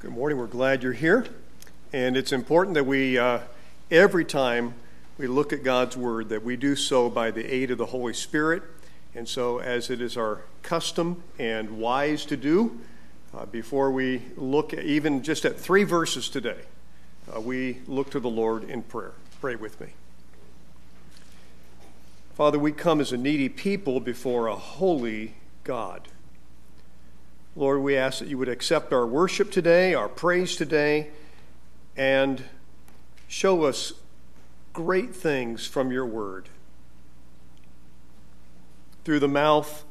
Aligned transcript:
Good 0.00 0.12
morning. 0.12 0.38
We're 0.38 0.46
glad 0.46 0.84
you're 0.84 0.92
here. 0.92 1.26
And 1.92 2.16
it's 2.16 2.30
important 2.30 2.74
that 2.74 2.86
we, 2.86 3.18
uh, 3.18 3.40
every 3.90 4.24
time 4.24 4.74
we 5.18 5.26
look 5.26 5.52
at 5.52 5.64
God's 5.64 5.96
Word, 5.96 6.28
that 6.28 6.44
we 6.44 6.54
do 6.54 6.76
so 6.76 7.10
by 7.10 7.32
the 7.32 7.44
aid 7.52 7.72
of 7.72 7.78
the 7.78 7.86
Holy 7.86 8.14
Spirit. 8.14 8.62
And 9.12 9.28
so, 9.28 9.58
as 9.58 9.90
it 9.90 10.00
is 10.00 10.16
our 10.16 10.42
custom 10.62 11.24
and 11.36 11.80
wise 11.80 12.24
to 12.26 12.36
do, 12.36 12.78
uh, 13.36 13.46
before 13.46 13.90
we 13.90 14.22
look 14.36 14.72
at, 14.72 14.84
even 14.84 15.24
just 15.24 15.44
at 15.44 15.58
three 15.58 15.82
verses 15.82 16.28
today, 16.28 16.60
uh, 17.34 17.40
we 17.40 17.78
look 17.88 18.10
to 18.10 18.20
the 18.20 18.30
Lord 18.30 18.70
in 18.70 18.84
prayer. 18.84 19.14
Pray 19.40 19.56
with 19.56 19.80
me. 19.80 19.88
Father, 22.36 22.60
we 22.60 22.70
come 22.70 23.00
as 23.00 23.10
a 23.10 23.16
needy 23.16 23.48
people 23.48 23.98
before 23.98 24.46
a 24.46 24.54
holy 24.54 25.34
God. 25.64 26.06
Lord, 27.58 27.80
we 27.80 27.96
ask 27.96 28.20
that 28.20 28.28
you 28.28 28.38
would 28.38 28.48
accept 28.48 28.92
our 28.92 29.04
worship 29.04 29.50
today, 29.50 29.92
our 29.92 30.08
praise 30.08 30.54
today, 30.54 31.08
and 31.96 32.44
show 33.26 33.64
us 33.64 33.94
great 34.72 35.12
things 35.12 35.66
from 35.66 35.90
your 35.90 36.06
word. 36.06 36.48
Through 39.04 39.18
the 39.18 39.26
mouth, 39.26 39.84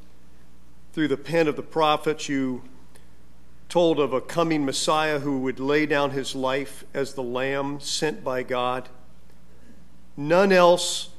through 0.93 1.09
the 1.09 1.17
pen 1.17 1.49
of 1.49 1.57
the 1.57 1.61
prophets, 1.61 2.29
you 2.29 2.61
told 3.67 3.99
of 3.99 4.13
a 4.13 4.21
coming 4.21 4.63
Messiah 4.63 5.19
who 5.19 5.39
would 5.39 5.59
lay 5.59 5.85
down 5.85 6.11
his 6.11 6.33
life 6.33 6.85
as 6.93 7.15
the 7.15 7.23
Lamb 7.23 7.81
sent 7.81 8.23
by 8.23 8.43
God. 8.43 8.87
None 10.15 10.53
else 10.53 11.09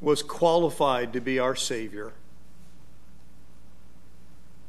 was 0.00 0.22
qualified 0.22 1.12
to 1.14 1.20
be 1.20 1.40
our 1.40 1.56
Savior 1.56 2.12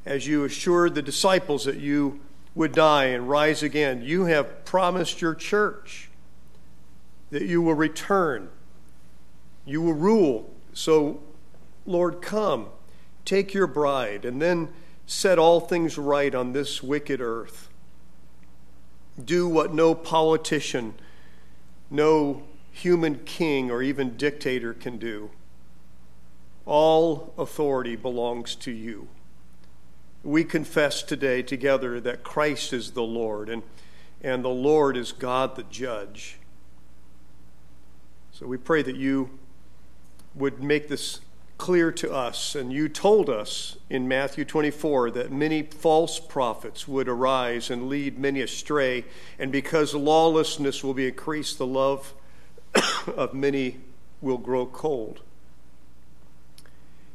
as 0.08 0.26
you 0.26 0.46
assured 0.46 0.96
the 0.96 1.02
disciples 1.02 1.66
that 1.66 1.78
you 1.78 2.22
would 2.56 2.72
die 2.72 3.06
and 3.06 3.30
rise 3.30 3.62
again. 3.62 4.02
You 4.02 4.26
have 4.26 4.66
promised 4.66 5.22
your 5.22 5.36
church 5.36 6.10
that 7.30 7.44
you 7.44 7.62
will 7.62 7.76
return, 7.76 8.50
you 9.66 9.82
will 9.82 9.94
rule. 9.94 10.50
So, 10.74 11.20
Lord, 11.86 12.22
come, 12.22 12.68
take 13.26 13.54
your 13.54 13.68
bride, 13.68 14.24
and 14.24 14.42
then 14.42 14.70
set 15.06 15.38
all 15.38 15.60
things 15.60 15.98
right 15.98 16.34
on 16.34 16.54
this 16.54 16.82
wicked 16.82 17.20
earth. 17.20 17.68
Do 19.24 19.48
what 19.48 19.74
no 19.74 19.94
politician, 19.94 20.94
no 21.90 22.44
human 22.72 23.20
king, 23.26 23.70
or 23.70 23.82
even 23.82 24.16
dictator 24.16 24.74
can 24.74 24.98
do. 24.98 25.32
All 26.66 27.34
authority 27.38 27.96
belongs 27.96 28.56
to 28.56 28.72
you 28.72 29.10
we 30.28 30.44
confess 30.44 31.04
today 31.04 31.42
together 31.42 32.02
that 32.02 32.22
Christ 32.22 32.74
is 32.74 32.92
the 32.92 33.02
Lord 33.02 33.48
and, 33.48 33.64
and 34.22 34.44
the 34.44 34.50
Lord 34.50 34.98
is 34.98 35.14
God 35.14 35.56
the 35.56 35.64
judge. 35.64 36.38
So 38.34 38.46
we 38.46 38.58
pray 38.58 38.82
that 38.82 38.98
you 38.98 39.40
would 40.36 40.62
make 40.62 40.90
this 40.90 41.22
clear 41.58 41.94
to 41.94 42.14
us. 42.14 42.56
And 42.56 42.74
you 42.74 42.90
told 42.90 43.30
us 43.30 43.78
in 43.90 44.06
Matthew 44.10 44.44
24 44.44 45.12
that 45.12 45.32
many 45.32 45.64
false 45.64 46.20
prophets 46.20 46.90
would 46.90 47.08
arise 47.08 47.70
and 47.70 47.88
lead 47.88 48.20
many 48.20 48.42
astray. 48.42 49.06
And 49.40 49.50
because 49.50 49.96
lawlessness 49.96 50.84
will 50.84 50.94
be 50.94 51.08
increased, 51.08 51.58
the 51.58 51.66
love 51.66 52.14
of 53.16 53.34
many 53.34 53.78
will 54.20 54.38
grow 54.38 54.66
cold. 54.66 55.22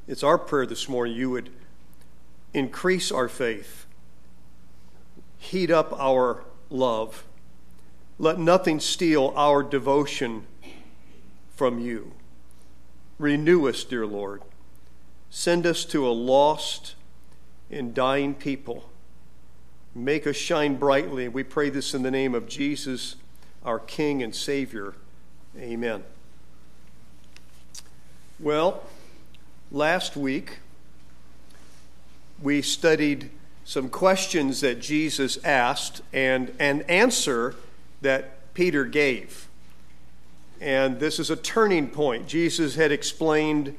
It's 0.09 0.23
our 0.23 0.39
prayer 0.39 0.65
this 0.65 0.89
morning 0.89 1.15
you 1.15 1.29
would 1.29 1.51
increase 2.55 3.11
our 3.11 3.29
faith, 3.29 3.87
heat 5.39 5.71
up 5.71 5.93
our 5.99 6.45
love. 6.71 7.25
Let 8.19 8.39
nothing 8.39 8.81
steal 8.81 9.33
our 9.37 9.63
devotion 9.63 10.47
from 11.55 11.79
you. 11.79 12.13
Renew 13.19 13.69
us, 13.69 13.85
dear 13.85 14.07
Lord. 14.07 14.43
Send 15.31 15.67
us 15.67 15.85
to 15.87 16.07
a 16.07 16.11
lost 16.11 16.95
and 17.71 17.95
dying 17.95 18.35
people. 18.35 18.91
Make 19.95 20.27
us 20.27 20.37
shine 20.37 20.77
brightly. 20.77 21.29
We 21.29 21.43
pray 21.43 21.71
this 21.71 21.95
in 21.95 22.03
the 22.03 22.11
name 22.11 22.35
of 22.35 22.49
Jesus, 22.49 23.17
our 23.65 23.79
King 23.79 24.23
and 24.23 24.35
Savior. 24.35 24.95
Amen. 25.59 26.03
Well, 28.41 28.83
last 29.71 30.17
week, 30.17 30.59
we 32.43 32.61
studied 32.61 33.31
some 33.65 33.89
questions 33.89 34.61
that 34.61 34.81
Jesus 34.81 35.43
asked 35.45 36.03
and 36.13 36.55
an 36.59 36.83
answer 36.83 37.55
that 38.01 38.53
Peter 38.55 38.85
gave. 38.85 39.49
And 40.61 41.01
this 41.01 41.19
is 41.19 41.31
a 41.31 41.37
turning 41.37 41.89
point. 41.89 42.27
Jesus 42.27 42.75
had 42.75 42.93
explained 42.93 43.77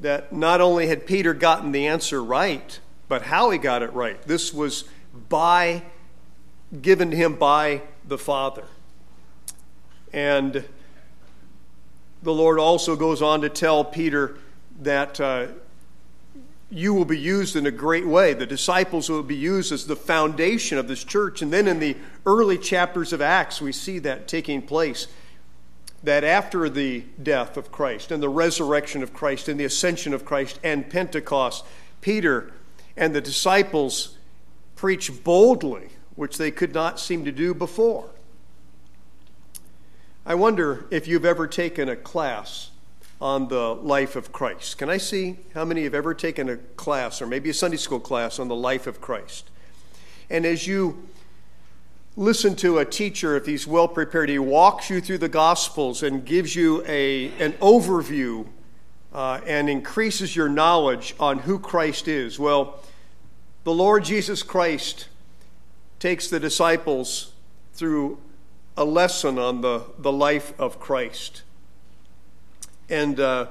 that 0.00 0.32
not 0.32 0.60
only 0.60 0.86
had 0.86 1.06
Peter 1.06 1.34
gotten 1.34 1.72
the 1.72 1.86
answer 1.86 2.22
right, 2.22 2.78
but 3.08 3.22
how 3.22 3.50
he 3.50 3.58
got 3.58 3.82
it 3.82 3.92
right. 3.92 4.20
This 4.22 4.52
was 4.52 4.84
by 5.28 5.82
given 6.82 7.10
to 7.10 7.16
him 7.16 7.34
by 7.34 7.82
the 8.06 8.18
Father. 8.18 8.64
And 10.12 10.64
the 12.22 12.32
Lord 12.32 12.58
also 12.58 12.96
goes 12.96 13.22
on 13.22 13.40
to 13.42 13.48
tell 13.48 13.84
Peter 13.84 14.36
that 14.80 15.20
uh, 15.20 15.48
you 16.70 16.92
will 16.92 17.04
be 17.04 17.18
used 17.18 17.56
in 17.56 17.66
a 17.66 17.70
great 17.70 18.06
way. 18.06 18.34
The 18.34 18.46
disciples 18.46 19.08
will 19.08 19.22
be 19.22 19.36
used 19.36 19.72
as 19.72 19.86
the 19.86 19.96
foundation 19.96 20.76
of 20.76 20.86
this 20.86 21.02
church. 21.02 21.40
And 21.40 21.52
then 21.52 21.66
in 21.66 21.78
the 21.78 21.96
early 22.26 22.58
chapters 22.58 23.12
of 23.12 23.22
Acts, 23.22 23.60
we 23.60 23.72
see 23.72 23.98
that 24.00 24.28
taking 24.28 24.60
place. 24.60 25.06
That 26.02 26.24
after 26.24 26.68
the 26.68 27.04
death 27.22 27.56
of 27.56 27.72
Christ 27.72 28.12
and 28.12 28.22
the 28.22 28.28
resurrection 28.28 29.02
of 29.02 29.14
Christ 29.14 29.48
and 29.48 29.58
the 29.58 29.64
ascension 29.64 30.12
of 30.12 30.24
Christ 30.24 30.60
and 30.62 30.88
Pentecost, 30.88 31.64
Peter 32.00 32.52
and 32.96 33.14
the 33.14 33.20
disciples 33.20 34.16
preach 34.76 35.24
boldly, 35.24 35.88
which 36.14 36.36
they 36.38 36.50
could 36.50 36.74
not 36.74 37.00
seem 37.00 37.24
to 37.24 37.32
do 37.32 37.54
before. 37.54 38.10
I 40.24 40.34
wonder 40.34 40.86
if 40.90 41.08
you've 41.08 41.24
ever 41.24 41.46
taken 41.46 41.88
a 41.88 41.96
class 41.96 42.70
on 43.20 43.48
the 43.48 43.74
life 43.74 44.14
of 44.16 44.32
Christ. 44.32 44.78
Can 44.78 44.88
I 44.88 44.96
see 44.96 45.38
how 45.54 45.64
many 45.64 45.84
have 45.84 45.94
ever 45.94 46.14
taken 46.14 46.48
a 46.48 46.56
class 46.56 47.20
or 47.20 47.26
maybe 47.26 47.50
a 47.50 47.54
Sunday 47.54 47.76
school 47.76 48.00
class 48.00 48.38
on 48.38 48.48
the 48.48 48.54
life 48.54 48.86
of 48.86 49.00
Christ? 49.00 49.50
And 50.30 50.46
as 50.46 50.66
you 50.66 51.08
listen 52.16 52.54
to 52.56 52.78
a 52.78 52.84
teacher, 52.84 53.36
if 53.36 53.46
he's 53.46 53.66
well 53.66 53.88
prepared, 53.88 54.28
he 54.28 54.38
walks 54.38 54.90
you 54.90 55.00
through 55.00 55.18
the 55.18 55.28
Gospels 55.28 56.02
and 56.02 56.24
gives 56.24 56.54
you 56.54 56.84
a, 56.86 57.28
an 57.40 57.52
overview 57.54 58.46
uh, 59.12 59.40
and 59.46 59.68
increases 59.68 60.36
your 60.36 60.48
knowledge 60.48 61.14
on 61.18 61.40
who 61.40 61.58
Christ 61.58 62.08
is. 62.08 62.38
Well, 62.38 62.80
the 63.64 63.72
Lord 63.72 64.04
Jesus 64.04 64.42
Christ 64.42 65.08
takes 65.98 66.28
the 66.28 66.38
disciples 66.38 67.32
through 67.72 68.18
a 68.76 68.84
lesson 68.84 69.38
on 69.38 69.60
the, 69.60 69.84
the 69.98 70.12
life 70.12 70.58
of 70.60 70.78
Christ. 70.78 71.42
And 72.88 73.20
uh, 73.20 73.46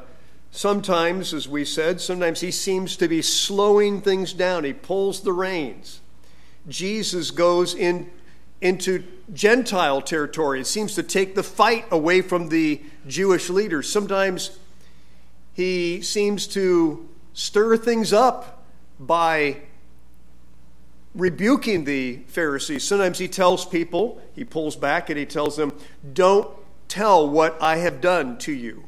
sometimes, 0.52 1.34
as 1.34 1.48
we 1.48 1.66
said, 1.66 2.02
sometimes 2.02 2.42
he 2.42 2.52
seems 2.52 2.96
to 2.98 3.08
be 3.08 3.22
slowing 3.22 4.02
things 4.02 4.34
down. 4.34 4.64
He 4.64 4.74
pulls 4.74 5.22
the 5.22 5.34
reins. 5.34 6.02
Jesus 6.68 7.32
goes 7.32 7.76
in, 7.76 8.10
into 8.62 9.04
Gentile 9.34 10.02
territory. 10.02 10.62
It 10.62 10.68
seems 10.68 10.96
to 10.96 11.04
take 11.04 11.36
the 11.36 11.44
fight 11.44 11.86
away 11.92 12.22
from 12.22 12.50
the 12.50 12.82
Jewish 13.08 13.50
leaders. 13.50 13.92
Sometimes 13.92 14.58
he 15.54 16.02
seems 16.02 16.48
to 16.48 17.08
stir 17.34 17.78
things 17.78 18.14
up 18.14 18.66
by 19.00 19.62
rebuking 21.16 21.84
the 21.84 22.18
Pharisees. 22.28 22.84
Sometimes 22.84 23.18
he 23.18 23.28
tells 23.28 23.66
people, 23.66 24.22
he 24.34 24.44
pulls 24.44 24.76
back 24.76 25.10
and 25.10 25.18
he 25.18 25.26
tells 25.26 25.58
them, 25.58 25.74
Don't 26.14 26.50
tell 26.88 27.28
what 27.28 27.62
I 27.62 27.78
have 27.78 28.02
done 28.02 28.38
to 28.40 28.52
you. 28.52 28.87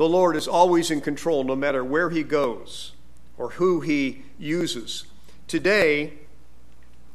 The 0.00 0.08
Lord 0.08 0.34
is 0.34 0.48
always 0.48 0.90
in 0.90 1.02
control 1.02 1.44
no 1.44 1.54
matter 1.54 1.84
where 1.84 2.08
He 2.08 2.22
goes 2.22 2.92
or 3.36 3.50
who 3.50 3.82
He 3.82 4.22
uses. 4.38 5.04
Today, 5.46 6.14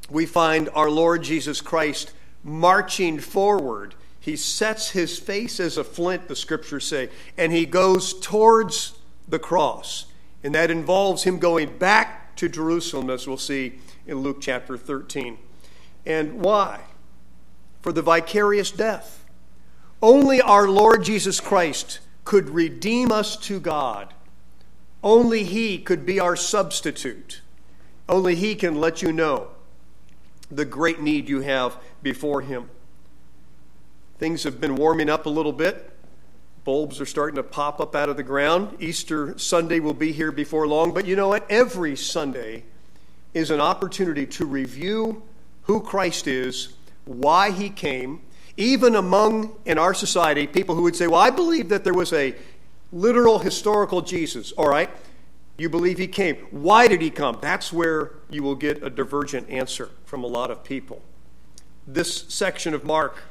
we 0.07 0.27
find 0.27 0.69
our 0.71 0.91
Lord 0.91 1.23
Jesus 1.23 1.61
Christ 1.61 2.13
marching 2.43 3.17
forward. 3.17 3.95
He 4.19 4.35
sets 4.35 4.91
his 4.91 5.17
face 5.17 5.59
as 5.59 5.79
a 5.79 5.83
flint, 5.83 6.27
the 6.27 6.35
scriptures 6.35 6.85
say, 6.85 7.09
and 7.39 7.51
he 7.51 7.65
goes 7.65 8.19
towards 8.19 8.99
the 9.27 9.39
cross. 9.39 10.05
And 10.43 10.53
that 10.53 10.69
involves 10.69 11.23
him 11.23 11.39
going 11.39 11.79
back 11.79 12.35
to 12.35 12.47
Jerusalem, 12.47 13.09
as 13.09 13.27
we'll 13.27 13.37
see 13.37 13.79
in 14.05 14.19
Luke 14.19 14.41
chapter 14.41 14.77
13. 14.77 15.39
And 16.05 16.39
why? 16.39 16.81
For 17.81 17.91
the 17.91 18.03
vicarious 18.03 18.69
death. 18.69 19.25
Only 20.03 20.39
our 20.39 20.67
Lord 20.67 21.03
Jesus 21.03 21.39
Christ 21.39 22.01
could 22.25 22.49
redeem 22.49 23.11
us 23.11 23.37
to 23.37 23.59
God. 23.59 24.13
Only 25.03 25.43
He 25.43 25.77
could 25.77 26.05
be 26.05 26.19
our 26.19 26.35
substitute. 26.35 27.41
Only 28.09 28.35
He 28.35 28.55
can 28.55 28.75
let 28.75 29.01
you 29.01 29.13
know 29.13 29.49
the 30.51 30.65
great 30.65 30.99
need 30.99 31.29
you 31.29 31.41
have 31.41 31.77
before 32.01 32.41
Him. 32.41 32.69
Things 34.17 34.43
have 34.43 34.59
been 34.59 34.75
warming 34.75 35.09
up 35.09 35.25
a 35.25 35.29
little 35.29 35.53
bit. 35.53 35.91
Bulbs 36.63 36.99
are 36.99 37.05
starting 37.05 37.35
to 37.35 37.43
pop 37.43 37.79
up 37.79 37.95
out 37.95 38.09
of 38.09 38.17
the 38.17 38.23
ground. 38.23 38.77
Easter 38.79 39.37
Sunday 39.37 39.79
will 39.79 39.93
be 39.93 40.11
here 40.11 40.31
before 40.31 40.67
long. 40.67 40.93
But 40.93 41.05
you 41.05 41.15
know 41.15 41.27
what? 41.27 41.45
Every 41.49 41.95
Sunday 41.95 42.63
is 43.35 43.51
an 43.51 43.61
opportunity 43.61 44.25
to 44.25 44.45
review 44.45 45.21
who 45.63 45.81
Christ 45.81 46.27
is, 46.27 46.73
why 47.05 47.51
He 47.51 47.69
came. 47.69 48.21
Even 48.57 48.95
among, 48.95 49.55
in 49.65 49.77
our 49.77 49.93
society, 49.93 50.47
people 50.47 50.75
who 50.75 50.83
would 50.83 50.95
say, 50.95 51.07
Well, 51.07 51.19
I 51.19 51.29
believe 51.29 51.69
that 51.69 51.83
there 51.83 51.93
was 51.93 52.13
a 52.13 52.35
literal 52.91 53.39
historical 53.39 54.01
Jesus. 54.01 54.51
All 54.53 54.69
right. 54.69 54.89
You 55.57 55.69
believe 55.69 55.97
he 55.97 56.07
came. 56.07 56.35
Why 56.51 56.87
did 56.87 57.01
he 57.01 57.09
come? 57.09 57.37
That's 57.41 57.71
where 57.71 58.11
you 58.29 58.43
will 58.43 58.55
get 58.55 58.83
a 58.83 58.89
divergent 58.89 59.49
answer 59.49 59.89
from 60.05 60.23
a 60.23 60.27
lot 60.27 60.51
of 60.51 60.63
people. 60.63 61.01
This 61.87 62.25
section 62.27 62.73
of 62.73 62.83
Mark 62.83 63.23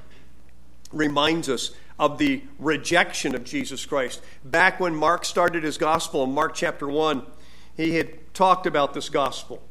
reminds 0.91 1.49
us 1.49 1.73
of 1.99 2.19
the 2.19 2.43
rejection 2.59 3.35
of 3.35 3.45
Jesus 3.45 3.85
Christ. 3.85 4.23
Back 4.45 4.81
when 4.81 4.95
Mark 4.95 5.25
started 5.25 5.65
his 5.65 5.77
gospel 5.77 6.25
in 6.25 6.33
Mark 6.33 6.55
chapter 6.55 6.89
1, 6.89 7.23
he 7.77 7.97
had 7.97 8.35
talked 8.35 8.67
about 8.67 8.95
this 8.95 9.09
gospel. 9.09 9.63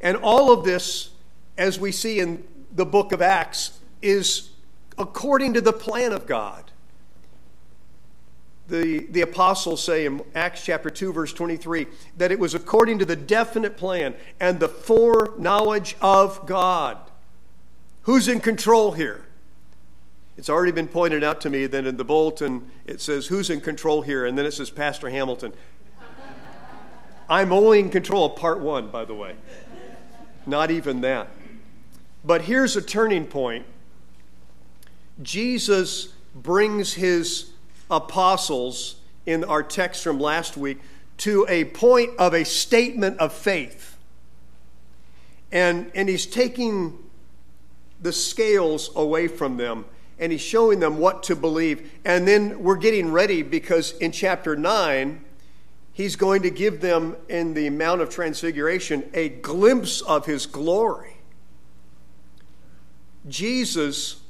And 0.00 0.16
all 0.16 0.52
of 0.52 0.64
this, 0.64 1.10
as 1.56 1.78
we 1.78 1.90
see 1.90 2.20
in 2.20 2.44
the 2.72 2.86
book 2.86 3.12
of 3.12 3.22
Acts, 3.22 3.78
is 4.02 4.50
according 4.98 5.54
to 5.54 5.60
the 5.60 5.72
plan 5.72 6.12
of 6.12 6.26
God 6.26 6.70
the, 8.68 9.06
the 9.10 9.22
apostles 9.22 9.82
say 9.82 10.04
in 10.04 10.22
Acts 10.34 10.64
chapter 10.64 10.90
2, 10.90 11.12
verse 11.12 11.32
23, 11.32 11.86
that 12.18 12.30
it 12.30 12.38
was 12.38 12.54
according 12.54 12.98
to 12.98 13.04
the 13.04 13.16
definite 13.16 13.76
plan 13.76 14.14
and 14.38 14.60
the 14.60 14.68
foreknowledge 14.68 15.96
of 16.00 16.46
God. 16.46 16.98
Who's 18.02 18.28
in 18.28 18.40
control 18.40 18.92
here? 18.92 19.24
It's 20.36 20.50
already 20.50 20.72
been 20.72 20.86
pointed 20.86 21.24
out 21.24 21.40
to 21.42 21.50
me 21.50 21.66
that 21.66 21.86
in 21.86 21.96
the 21.96 22.04
bulletin 22.04 22.70
it 22.86 23.00
says, 23.00 23.26
Who's 23.26 23.50
in 23.50 23.60
control 23.60 24.02
here? 24.02 24.24
And 24.24 24.38
then 24.38 24.46
it 24.46 24.52
says, 24.52 24.70
Pastor 24.70 25.08
Hamilton. 25.08 25.52
I'm 27.28 27.52
only 27.52 27.80
in 27.80 27.90
control 27.90 28.26
of 28.26 28.36
part 28.36 28.60
one, 28.60 28.88
by 28.90 29.04
the 29.04 29.14
way. 29.14 29.34
Not 30.46 30.70
even 30.70 31.00
that. 31.00 31.28
But 32.24 32.42
here's 32.42 32.76
a 32.76 32.82
turning 32.82 33.26
point 33.26 33.64
Jesus 35.22 36.08
brings 36.34 36.94
his 36.94 37.50
apostles 37.90 38.96
in 39.26 39.44
our 39.44 39.62
text 39.62 40.02
from 40.02 40.20
last 40.20 40.56
week 40.56 40.78
to 41.18 41.44
a 41.48 41.64
point 41.64 42.10
of 42.18 42.34
a 42.34 42.44
statement 42.44 43.18
of 43.18 43.32
faith. 43.32 43.96
And, 45.50 45.90
and 45.94 46.08
he's 46.08 46.26
taking 46.26 46.98
the 48.00 48.12
scales 48.12 48.90
away 48.94 49.28
from 49.28 49.56
them 49.56 49.84
and 50.18 50.32
he's 50.32 50.40
showing 50.40 50.80
them 50.80 50.98
what 50.98 51.22
to 51.24 51.36
believe. 51.36 51.92
And 52.04 52.26
then 52.26 52.62
we're 52.62 52.76
getting 52.76 53.12
ready 53.12 53.42
because 53.42 53.92
in 53.98 54.12
chapter 54.12 54.56
9, 54.56 55.24
he's 55.92 56.16
going 56.16 56.42
to 56.42 56.50
give 56.50 56.80
them, 56.80 57.16
in 57.28 57.54
the 57.54 57.70
Mount 57.70 58.00
of 58.00 58.10
Transfiguration, 58.10 59.08
a 59.14 59.28
glimpse 59.28 60.00
of 60.00 60.26
his 60.26 60.46
glory. 60.46 61.18
Jesus 63.28 64.20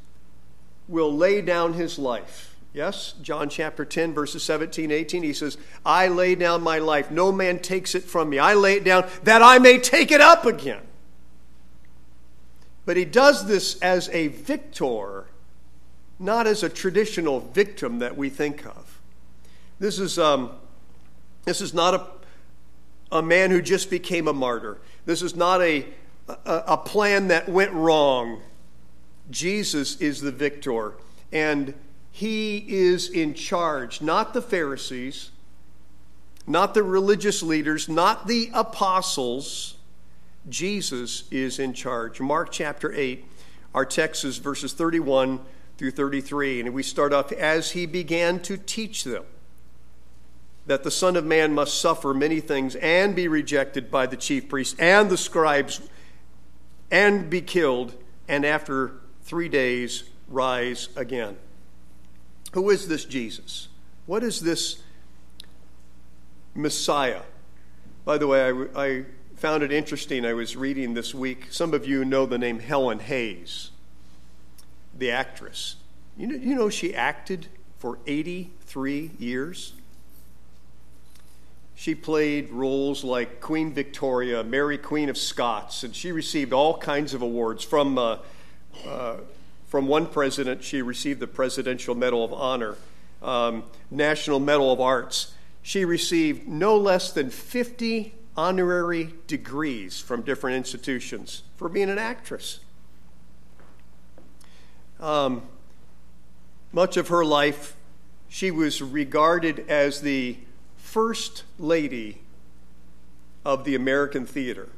will 0.89 1.15
lay 1.15 1.43
down 1.43 1.75
his 1.75 1.99
life 1.99 2.49
Yes, 2.79 3.15
John 3.23 3.49
chapter 3.49 3.85
10, 3.85 4.13
verses 4.13 4.43
17, 4.43 4.91
18, 4.91 5.23
he 5.23 5.33
says, 5.33 5.57
I 5.87 6.09
lay 6.09 6.35
down 6.35 6.63
my 6.63 6.79
life. 6.79 7.11
No 7.11 7.33
man 7.33 7.61
takes 7.61 7.95
it 7.95 8.05
from 8.05 8.29
me. 8.29 8.39
I 8.39 8.55
lay 8.55 8.75
it 8.75 8.85
down 8.85 9.09
that 9.25 9.43
I 9.43 9.59
may 9.59 9.79
take 9.79 10.13
it 10.13 10.21
up 10.21 10.45
again. 10.45 10.83
But 12.85 12.97
he 12.97 13.05
does 13.05 13.47
this 13.47 13.81
as 13.81 14.09
a 14.11 14.29
victor, 14.29 15.27
not 16.19 16.47
as 16.47 16.63
a 16.63 16.69
traditional 16.69 17.41
victim 17.41 17.99
that 18.01 18.17
we 18.17 18.29
think 18.29 18.65
of. 18.67 19.01
This 19.79 19.99
is, 19.99 20.19
um, 20.19 20.51
this 21.47 21.61
is 21.61 21.73
not 21.73 21.95
a, 21.95 22.07
a 23.11 23.23
man 23.23 23.51
who 23.51 23.63
just 23.63 23.91
became 23.91 24.29
a 24.29 24.33
martyr. 24.33 24.79
This 25.07 25.23
is 25.23 25.35
not 25.35 25.63
a, 25.63 25.87
a, 26.29 26.63
a 26.67 26.77
plan 26.77 27.29
that 27.29 27.49
went 27.49 27.73
wrong. 27.73 28.43
Jesus 29.31 29.97
is 30.01 30.21
the 30.21 30.33
victor. 30.33 30.95
And 31.33 31.75
he 32.11 32.65
is 32.69 33.09
in 33.09 33.35
charge, 33.35 34.01
not 34.01 34.35
the 34.35 34.43
Pharisees, 34.43 35.31
not 36.47 36.75
the 36.75 36.83
religious 36.83 37.43
leaders, 37.43 37.89
not 37.89 38.27
the 38.27 38.51
apostles. 38.55 39.77
Jesus 40.49 41.25
is 41.31 41.59
in 41.59 41.75
charge. 41.75 42.21
Mark 42.21 42.51
chapter 42.51 42.93
8, 42.93 43.25
our 43.75 43.85
text 43.85 44.25
is 44.25 44.39
verses 44.39 44.73
31 44.73 45.41
through 45.77 45.91
33. 45.91 46.61
And 46.61 46.75
we 46.75 46.83
start 46.83 47.13
off 47.13 47.31
as 47.33 47.73
he 47.73 47.87
began 47.87 48.41
to 48.41 48.57
teach 48.57 49.05
them 49.05 49.25
that 50.67 50.85
the 50.85 50.91
Son 50.91 51.17
of 51.17 51.25
Man 51.25 51.55
must 51.55 51.81
suffer 51.81 52.13
many 52.13 52.41
things 52.41 52.75
and 52.77 53.17
be 53.17 53.27
rejected 53.27 53.91
by 53.91 54.07
the 54.07 54.17
chief 54.17 54.49
priests 54.49 54.79
and 54.79 55.09
the 55.11 55.17
scribes 55.17 55.81
and 56.91 57.29
be 57.29 57.41
killed, 57.41 57.95
and 58.27 58.45
after 58.45 58.93
three 59.29 59.51
days 59.51 60.05
rise 60.27 60.89
again. 60.97 61.37
Who 62.53 62.71
is 62.71 62.89
this 62.89 63.05
Jesus? 63.05 63.69
What 64.07 64.25
is 64.25 64.41
this 64.41 64.83
Messiah? 66.55 67.21
By 68.07 68.17
the 68.17 68.27
way, 68.27 68.43
I, 68.43 68.85
I, 68.87 69.05
found 69.37 69.63
it 69.63 69.71
interesting. 69.71 70.25
I 70.25 70.33
was 70.33 70.57
reading 70.57 70.95
this 70.95 71.15
week. 71.15 71.49
Some 71.51 71.75
of 71.75 71.87
you 71.87 72.05
know 72.05 72.25
the 72.27 72.39
name 72.39 72.59
Helen 72.59 73.01
Hayes, 73.01 73.71
the 74.97 75.11
actress. 75.11 75.77
You 76.17 76.27
know, 76.27 76.35
you 76.35 76.55
know 76.57 76.71
she 76.71 76.95
acted 76.95 77.47
for 77.79 77.99
83 78.07 79.13
years? 79.19 79.75
She 81.77 81.95
played 81.95 82.51
roles 82.51 83.05
like 83.05 83.41
Queen 83.41 83.73
Victoria, 83.75 84.43
Mary 84.43 84.79
Queen 84.79 85.11
of 85.11 85.19
Scots, 85.19 85.85
and 85.85 85.95
she 85.95 86.13
received 86.13 86.55
all 86.55 86.79
kinds 86.79 87.13
of 87.13 87.21
awards 87.21 87.63
from. 87.63 87.99
Uh, 87.99 88.17
from 89.69 89.87
one 89.87 90.07
president, 90.07 90.65
she 90.65 90.83
received 90.83 91.21
the 91.21 91.27
Presidential 91.27 91.95
Medal 91.95 92.25
of 92.25 92.33
Honor, 92.33 92.77
um, 93.23 93.65
National 93.91 94.41
Medal 94.41 94.73
of 94.73 94.81
Arts. 94.81 95.35
She 95.63 95.85
received 95.85 96.49
no 96.49 96.77
less 96.77 97.13
than 97.13 97.31
50 97.31 98.15
honorary 98.37 99.13
degrees 99.27 100.01
from 100.01 100.23
different 100.23 100.57
institutions 100.57 101.43
for 101.57 101.69
being 101.69 101.91
an 101.91 101.99
actress. 101.99 102.61
Um, 105.01 105.43
much 106.73 106.97
of 106.97 107.09
her 107.09 107.25
life, 107.25 107.77
she 108.29 108.51
was 108.51 108.81
regarded 108.81 109.69
as 109.69 110.01
the 110.01 110.39
first 110.77 111.45
lady 111.59 112.23
of 113.45 113.65
the 113.65 113.75
American 113.75 114.25
theater. 114.25 114.69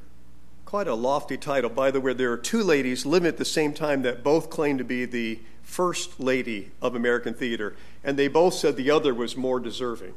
Quite 0.70 0.86
a 0.86 0.94
lofty 0.94 1.36
title. 1.36 1.68
By 1.68 1.90
the 1.90 2.00
way, 2.00 2.12
there 2.12 2.30
are 2.30 2.36
two 2.36 2.62
ladies 2.62 3.04
living 3.04 3.26
at 3.26 3.38
the 3.38 3.44
same 3.44 3.72
time 3.72 4.02
that 4.02 4.22
both 4.22 4.50
claim 4.50 4.78
to 4.78 4.84
be 4.84 5.04
the 5.04 5.40
first 5.64 6.20
lady 6.20 6.70
of 6.80 6.94
American 6.94 7.34
theater, 7.34 7.74
and 8.04 8.16
they 8.16 8.28
both 8.28 8.54
said 8.54 8.76
the 8.76 8.88
other 8.88 9.12
was 9.12 9.36
more 9.36 9.58
deserving. 9.58 10.14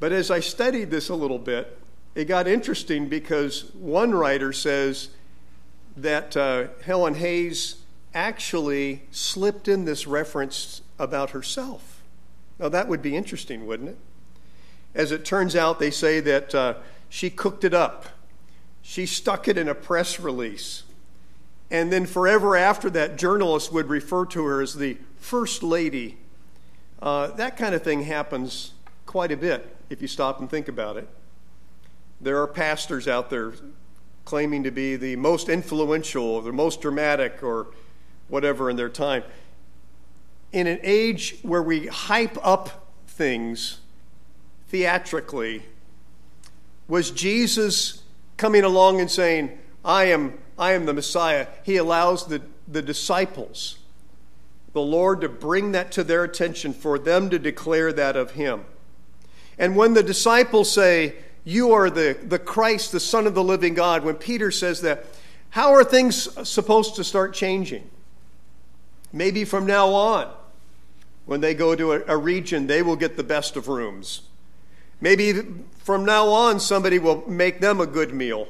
But 0.00 0.10
as 0.10 0.28
I 0.28 0.40
studied 0.40 0.90
this 0.90 1.08
a 1.08 1.14
little 1.14 1.38
bit, 1.38 1.78
it 2.16 2.24
got 2.24 2.48
interesting 2.48 3.08
because 3.08 3.70
one 3.74 4.10
writer 4.10 4.52
says 4.52 5.10
that 5.96 6.36
uh, 6.36 6.66
Helen 6.84 7.14
Hayes 7.14 7.76
actually 8.12 9.04
slipped 9.12 9.68
in 9.68 9.84
this 9.84 10.08
reference 10.08 10.82
about 10.98 11.30
herself. 11.30 12.02
Now, 12.58 12.68
that 12.70 12.88
would 12.88 13.02
be 13.02 13.14
interesting, 13.14 13.68
wouldn't 13.68 13.90
it? 13.90 13.98
As 14.96 15.12
it 15.12 15.24
turns 15.24 15.54
out, 15.54 15.78
they 15.78 15.92
say 15.92 16.18
that 16.18 16.52
uh, 16.52 16.74
she 17.08 17.30
cooked 17.30 17.62
it 17.62 17.72
up 17.72 18.08
she 18.82 19.06
stuck 19.06 19.48
it 19.48 19.56
in 19.56 19.68
a 19.68 19.74
press 19.74 20.20
release. 20.20 20.82
And 21.70 21.90
then 21.90 22.04
forever 22.04 22.56
after 22.56 22.90
that, 22.90 23.16
journalists 23.16 23.72
would 23.72 23.88
refer 23.88 24.26
to 24.26 24.44
her 24.44 24.60
as 24.60 24.74
the 24.74 24.98
First 25.16 25.62
Lady. 25.62 26.18
Uh, 27.00 27.28
that 27.28 27.56
kind 27.56 27.74
of 27.74 27.82
thing 27.82 28.02
happens 28.02 28.72
quite 29.06 29.32
a 29.32 29.36
bit 29.36 29.74
if 29.88 30.02
you 30.02 30.08
stop 30.08 30.40
and 30.40 30.50
think 30.50 30.68
about 30.68 30.96
it. 30.96 31.08
There 32.20 32.40
are 32.42 32.46
pastors 32.46 33.08
out 33.08 33.30
there 33.30 33.54
claiming 34.24 34.62
to 34.64 34.70
be 34.70 34.96
the 34.96 35.16
most 35.16 35.48
influential 35.48 36.24
or 36.24 36.42
the 36.42 36.52
most 36.52 36.80
dramatic 36.80 37.42
or 37.42 37.68
whatever 38.28 38.70
in 38.70 38.76
their 38.76 38.88
time. 38.88 39.24
In 40.52 40.66
an 40.66 40.78
age 40.82 41.36
where 41.42 41.62
we 41.62 41.86
hype 41.86 42.36
up 42.46 42.86
things 43.06 43.78
theatrically, 44.68 45.62
was 46.88 47.10
Jesus 47.10 48.01
coming 48.36 48.64
along 48.64 49.00
and 49.00 49.10
saying, 49.10 49.58
I 49.84 50.04
am, 50.04 50.38
I 50.58 50.72
am 50.72 50.86
the 50.86 50.94
Messiah, 50.94 51.46
he 51.62 51.76
allows 51.76 52.26
the, 52.26 52.42
the 52.68 52.82
disciples, 52.82 53.78
the 54.72 54.80
Lord, 54.80 55.20
to 55.20 55.28
bring 55.28 55.72
that 55.72 55.92
to 55.92 56.04
their 56.04 56.24
attention 56.24 56.72
for 56.72 56.98
them 56.98 57.30
to 57.30 57.38
declare 57.38 57.92
that 57.92 58.16
of 58.16 58.32
him. 58.32 58.64
And 59.58 59.76
when 59.76 59.94
the 59.94 60.02
disciples 60.02 60.70
say, 60.70 61.16
You 61.44 61.72
are 61.72 61.90
the, 61.90 62.16
the 62.22 62.38
Christ, 62.38 62.92
the 62.92 63.00
Son 63.00 63.26
of 63.26 63.34
the 63.34 63.44
living 63.44 63.74
God. 63.74 64.04
When 64.04 64.14
Peter 64.14 64.50
says 64.50 64.80
that, 64.82 65.04
how 65.50 65.72
are 65.74 65.84
things 65.84 66.30
supposed 66.48 66.96
to 66.96 67.04
start 67.04 67.34
changing? 67.34 67.90
Maybe 69.12 69.44
from 69.44 69.66
now 69.66 69.88
on, 69.90 70.32
when 71.26 71.42
they 71.42 71.52
go 71.52 71.76
to 71.76 71.92
a, 71.92 72.02
a 72.06 72.16
region, 72.16 72.66
they 72.66 72.80
will 72.80 72.96
get 72.96 73.18
the 73.18 73.22
best 73.22 73.54
of 73.56 73.68
rooms. 73.68 74.22
Maybe 75.02 75.32
from 75.82 76.04
now 76.04 76.28
on, 76.28 76.60
somebody 76.60 76.98
will 76.98 77.28
make 77.28 77.60
them 77.60 77.80
a 77.80 77.86
good 77.86 78.14
meal. 78.14 78.48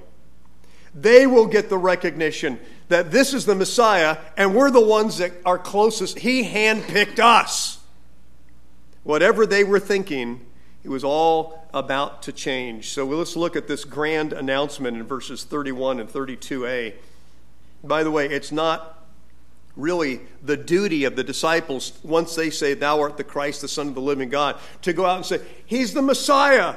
They 0.94 1.26
will 1.26 1.46
get 1.46 1.70
the 1.70 1.78
recognition 1.78 2.60
that 2.88 3.10
this 3.10 3.32
is 3.32 3.46
the 3.46 3.54
Messiah 3.54 4.18
and 4.36 4.54
we're 4.54 4.70
the 4.70 4.84
ones 4.84 5.18
that 5.18 5.32
are 5.46 5.58
closest. 5.58 6.18
He 6.18 6.44
handpicked 6.44 7.18
us. 7.18 7.78
Whatever 9.02 9.46
they 9.46 9.64
were 9.64 9.80
thinking, 9.80 10.44
it 10.84 10.90
was 10.90 11.02
all 11.02 11.66
about 11.72 12.22
to 12.24 12.32
change. 12.32 12.90
So 12.90 13.06
let's 13.06 13.34
look 13.34 13.56
at 13.56 13.66
this 13.66 13.84
grand 13.84 14.34
announcement 14.34 14.96
in 14.96 15.04
verses 15.04 15.44
31 15.44 16.00
and 16.00 16.08
32a. 16.08 16.94
By 17.82 18.04
the 18.04 18.10
way, 18.10 18.26
it's 18.26 18.52
not 18.52 19.02
really 19.74 20.20
the 20.42 20.56
duty 20.56 21.04
of 21.04 21.16
the 21.16 21.24
disciples, 21.24 21.98
once 22.02 22.34
they 22.34 22.50
say, 22.50 22.74
Thou 22.74 23.00
art 23.00 23.16
the 23.16 23.24
Christ, 23.24 23.62
the 23.62 23.68
Son 23.68 23.88
of 23.88 23.94
the 23.94 24.02
living 24.02 24.28
God, 24.28 24.58
to 24.82 24.92
go 24.92 25.06
out 25.06 25.16
and 25.16 25.26
say, 25.26 25.40
He's 25.64 25.94
the 25.94 26.02
Messiah. 26.02 26.76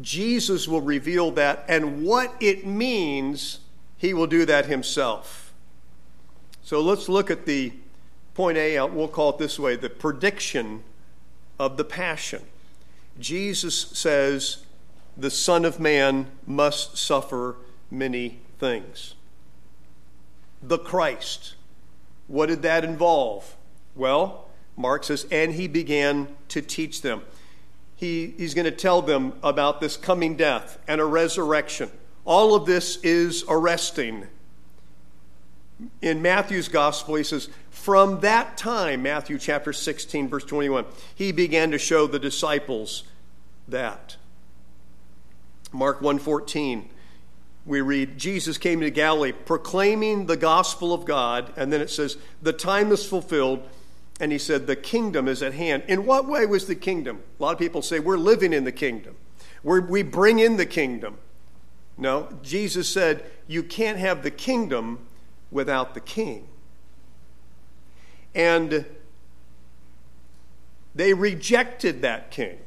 Jesus 0.00 0.66
will 0.66 0.80
reveal 0.80 1.30
that, 1.32 1.64
and 1.68 2.04
what 2.04 2.34
it 2.40 2.66
means, 2.66 3.60
He 3.96 4.14
will 4.14 4.26
do 4.26 4.44
that 4.46 4.66
Himself. 4.66 5.52
So 6.62 6.80
let's 6.80 7.08
look 7.08 7.30
at 7.30 7.46
the 7.46 7.72
point 8.34 8.56
A, 8.56 8.78
uh, 8.78 8.86
we'll 8.86 9.08
call 9.08 9.30
it 9.30 9.38
this 9.38 9.58
way 9.58 9.76
the 9.76 9.90
prediction 9.90 10.82
of 11.58 11.76
the 11.76 11.84
passion. 11.84 12.42
Jesus 13.20 13.78
says, 13.78 14.64
The 15.16 15.30
Son 15.30 15.64
of 15.64 15.78
Man 15.78 16.28
must 16.46 16.96
suffer 16.96 17.56
many 17.90 18.38
things. 18.58 19.14
The 20.62 20.78
Christ 20.78 21.56
what 22.32 22.48
did 22.48 22.62
that 22.62 22.82
involve? 22.82 23.56
Well, 23.94 24.48
Mark 24.74 25.04
says, 25.04 25.26
and 25.30 25.52
he 25.52 25.68
began 25.68 26.28
to 26.48 26.62
teach 26.62 27.02
them. 27.02 27.22
He, 28.02 28.34
he's 28.36 28.52
going 28.52 28.64
to 28.64 28.72
tell 28.72 29.00
them 29.00 29.34
about 29.44 29.80
this 29.80 29.96
coming 29.96 30.34
death 30.34 30.76
and 30.88 31.00
a 31.00 31.04
resurrection. 31.04 31.88
All 32.24 32.56
of 32.56 32.66
this 32.66 32.96
is 33.04 33.44
arresting. 33.48 34.26
In 36.00 36.20
Matthew's 36.20 36.66
gospel, 36.66 37.14
he 37.14 37.22
says, 37.22 37.48
From 37.70 38.18
that 38.18 38.56
time, 38.56 39.04
Matthew 39.04 39.38
chapter 39.38 39.72
16, 39.72 40.28
verse 40.28 40.44
21, 40.44 40.84
he 41.14 41.30
began 41.30 41.70
to 41.70 41.78
show 41.78 42.08
the 42.08 42.18
disciples 42.18 43.04
that. 43.68 44.16
Mark 45.70 46.02
114, 46.02 46.90
we 47.64 47.80
read, 47.82 48.18
Jesus 48.18 48.58
came 48.58 48.80
to 48.80 48.90
Galilee 48.90 49.30
proclaiming 49.30 50.26
the 50.26 50.36
gospel 50.36 50.92
of 50.92 51.04
God, 51.04 51.52
and 51.56 51.72
then 51.72 51.80
it 51.80 51.88
says, 51.88 52.16
the 52.42 52.52
time 52.52 52.90
is 52.90 53.06
fulfilled, 53.06 53.62
and 54.20 54.30
he 54.30 54.38
said, 54.38 54.66
the 54.66 54.76
kingdom 54.76 55.26
is 55.28 55.42
at 55.42 55.54
hand. 55.54 55.82
In 55.88 56.06
what 56.06 56.28
way 56.28 56.46
was 56.46 56.66
the 56.66 56.74
kingdom? 56.74 57.22
A 57.38 57.42
lot 57.42 57.52
of 57.52 57.58
people 57.58 57.82
say, 57.82 57.98
we're 57.98 58.18
living 58.18 58.52
in 58.52 58.64
the 58.64 58.72
kingdom, 58.72 59.16
we're, 59.62 59.80
we 59.80 60.02
bring 60.02 60.38
in 60.38 60.56
the 60.56 60.66
kingdom. 60.66 61.18
No, 61.98 62.28
Jesus 62.42 62.88
said, 62.88 63.24
you 63.46 63.62
can't 63.62 63.98
have 63.98 64.22
the 64.22 64.30
kingdom 64.30 65.06
without 65.50 65.94
the 65.94 66.00
king. 66.00 66.48
And 68.34 68.86
they 70.94 71.12
rejected 71.12 72.02
that 72.02 72.30
king. 72.30 72.58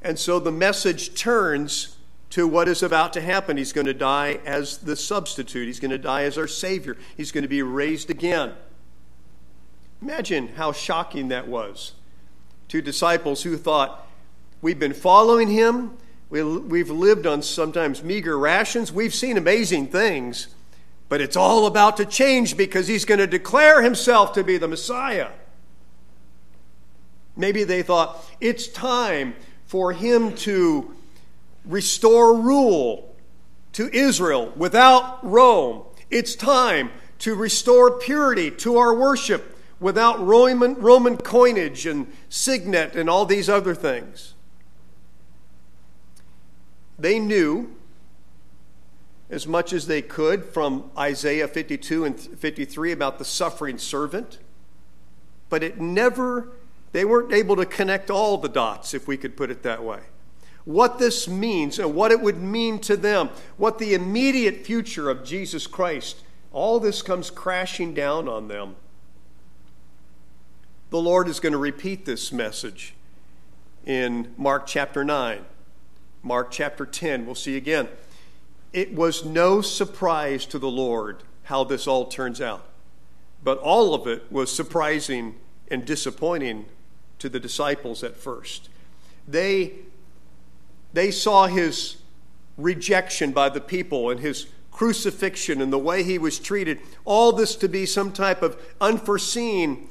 And 0.00 0.18
so 0.18 0.38
the 0.38 0.52
message 0.52 1.18
turns 1.18 1.96
to 2.30 2.46
what 2.48 2.66
is 2.66 2.82
about 2.82 3.12
to 3.12 3.20
happen. 3.20 3.56
He's 3.56 3.72
going 3.72 3.86
to 3.86 3.94
die 3.94 4.40
as 4.46 4.78
the 4.78 4.96
substitute, 4.96 5.66
he's 5.66 5.80
going 5.80 5.90
to 5.90 5.98
die 5.98 6.22
as 6.22 6.38
our 6.38 6.48
Savior, 6.48 6.96
he's 7.16 7.30
going 7.30 7.42
to 7.42 7.48
be 7.48 7.62
raised 7.62 8.10
again. 8.10 8.52
Imagine 10.02 10.48
how 10.56 10.72
shocking 10.72 11.28
that 11.28 11.46
was 11.46 11.92
to 12.68 12.82
disciples 12.82 13.44
who 13.44 13.56
thought, 13.56 14.08
We've 14.60 14.78
been 14.78 14.94
following 14.94 15.48
him, 15.48 15.96
we've 16.28 16.90
lived 16.90 17.26
on 17.26 17.42
sometimes 17.42 18.02
meager 18.02 18.38
rations, 18.38 18.92
we've 18.92 19.14
seen 19.14 19.36
amazing 19.36 19.88
things, 19.88 20.48
but 21.08 21.20
it's 21.20 21.36
all 21.36 21.66
about 21.66 21.96
to 21.98 22.04
change 22.04 22.56
because 22.56 22.86
he's 22.88 23.04
going 23.04 23.18
to 23.18 23.26
declare 23.26 23.82
himself 23.82 24.32
to 24.34 24.44
be 24.44 24.58
the 24.58 24.68
Messiah. 24.68 25.28
Maybe 27.36 27.64
they 27.64 27.82
thought, 27.82 28.24
It's 28.40 28.66
time 28.66 29.34
for 29.66 29.92
him 29.92 30.34
to 30.36 30.94
restore 31.64 32.36
rule 32.36 33.14
to 33.74 33.88
Israel 33.94 34.52
without 34.56 35.24
Rome. 35.24 35.82
It's 36.10 36.34
time 36.34 36.90
to 37.20 37.36
restore 37.36 37.98
purity 37.98 38.50
to 38.50 38.78
our 38.78 38.94
worship 38.94 39.51
without 39.82 40.24
Roman, 40.24 40.74
Roman 40.76 41.16
coinage 41.16 41.86
and 41.86 42.10
signet 42.28 42.94
and 42.94 43.10
all 43.10 43.26
these 43.26 43.48
other 43.48 43.74
things. 43.74 44.34
They 46.98 47.18
knew 47.18 47.74
as 49.28 49.46
much 49.46 49.72
as 49.72 49.86
they 49.86 50.02
could 50.02 50.44
from 50.44 50.90
Isaiah 50.96 51.48
52 51.48 52.04
and 52.04 52.18
53 52.18 52.92
about 52.92 53.18
the 53.18 53.24
suffering 53.24 53.78
servant, 53.78 54.38
but 55.48 55.62
it 55.62 55.80
never, 55.80 56.50
they 56.92 57.04
weren't 57.04 57.32
able 57.32 57.56
to 57.56 57.66
connect 57.66 58.10
all 58.10 58.38
the 58.38 58.48
dots, 58.48 58.94
if 58.94 59.08
we 59.08 59.16
could 59.16 59.36
put 59.36 59.50
it 59.50 59.62
that 59.62 59.82
way 59.82 60.00
what 60.64 60.98
this 60.98 61.28
means 61.28 61.78
and 61.78 61.94
what 61.94 62.12
it 62.12 62.20
would 62.20 62.40
mean 62.40 62.78
to 62.80 62.96
them, 62.96 63.30
what 63.56 63.78
the 63.78 63.94
immediate 63.94 64.64
future 64.64 65.10
of 65.10 65.24
Jesus 65.24 65.66
Christ, 65.66 66.22
all 66.52 66.78
this 66.78 67.02
comes 67.02 67.30
crashing 67.30 67.94
down 67.94 68.28
on 68.28 68.48
them. 68.48 68.76
The 70.92 71.00
Lord 71.00 71.26
is 71.26 71.40
going 71.40 71.54
to 71.54 71.58
repeat 71.58 72.04
this 72.04 72.32
message 72.32 72.92
in 73.86 74.34
Mark 74.36 74.66
chapter 74.66 75.02
9, 75.02 75.42
Mark 76.22 76.50
chapter 76.50 76.84
10. 76.84 77.24
We'll 77.24 77.34
see 77.34 77.56
again. 77.56 77.88
It 78.74 78.94
was 78.94 79.24
no 79.24 79.62
surprise 79.62 80.44
to 80.44 80.58
the 80.58 80.70
Lord 80.70 81.22
how 81.44 81.64
this 81.64 81.86
all 81.86 82.04
turns 82.04 82.42
out, 82.42 82.66
but 83.42 83.56
all 83.56 83.94
of 83.94 84.06
it 84.06 84.30
was 84.30 84.54
surprising 84.54 85.36
and 85.70 85.86
disappointing 85.86 86.66
to 87.20 87.30
the 87.30 87.40
disciples 87.40 88.04
at 88.04 88.18
first. 88.18 88.68
They 89.26 89.72
they 90.92 91.10
saw 91.10 91.46
his 91.46 92.02
rejection 92.58 93.32
by 93.32 93.48
the 93.48 93.62
people 93.62 94.10
and 94.10 94.20
his 94.20 94.46
crucifixion 94.70 95.62
and 95.62 95.72
the 95.72 95.78
way 95.78 96.02
he 96.02 96.18
was 96.18 96.38
treated, 96.38 96.80
all 97.06 97.32
this 97.32 97.56
to 97.56 97.66
be 97.66 97.86
some 97.86 98.12
type 98.12 98.42
of 98.42 98.60
unforeseen, 98.78 99.88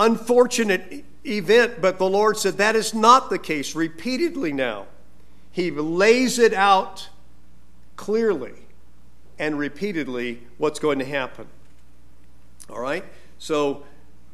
unfortunate 0.00 1.04
event. 1.24 1.80
But 1.80 1.98
the 1.98 2.08
Lord 2.08 2.36
said 2.36 2.58
that 2.58 2.74
is 2.74 2.92
not 2.92 3.30
the 3.30 3.38
case 3.38 3.76
repeatedly 3.76 4.52
now. 4.52 4.86
He 5.52 5.70
lays 5.70 6.38
it 6.38 6.54
out 6.54 7.08
clearly 7.96 8.54
and 9.38 9.58
repeatedly 9.58 10.42
what's 10.58 10.78
going 10.78 10.98
to 10.98 11.04
happen. 11.04 11.46
All 12.68 12.80
right? 12.80 13.04
So, 13.38 13.84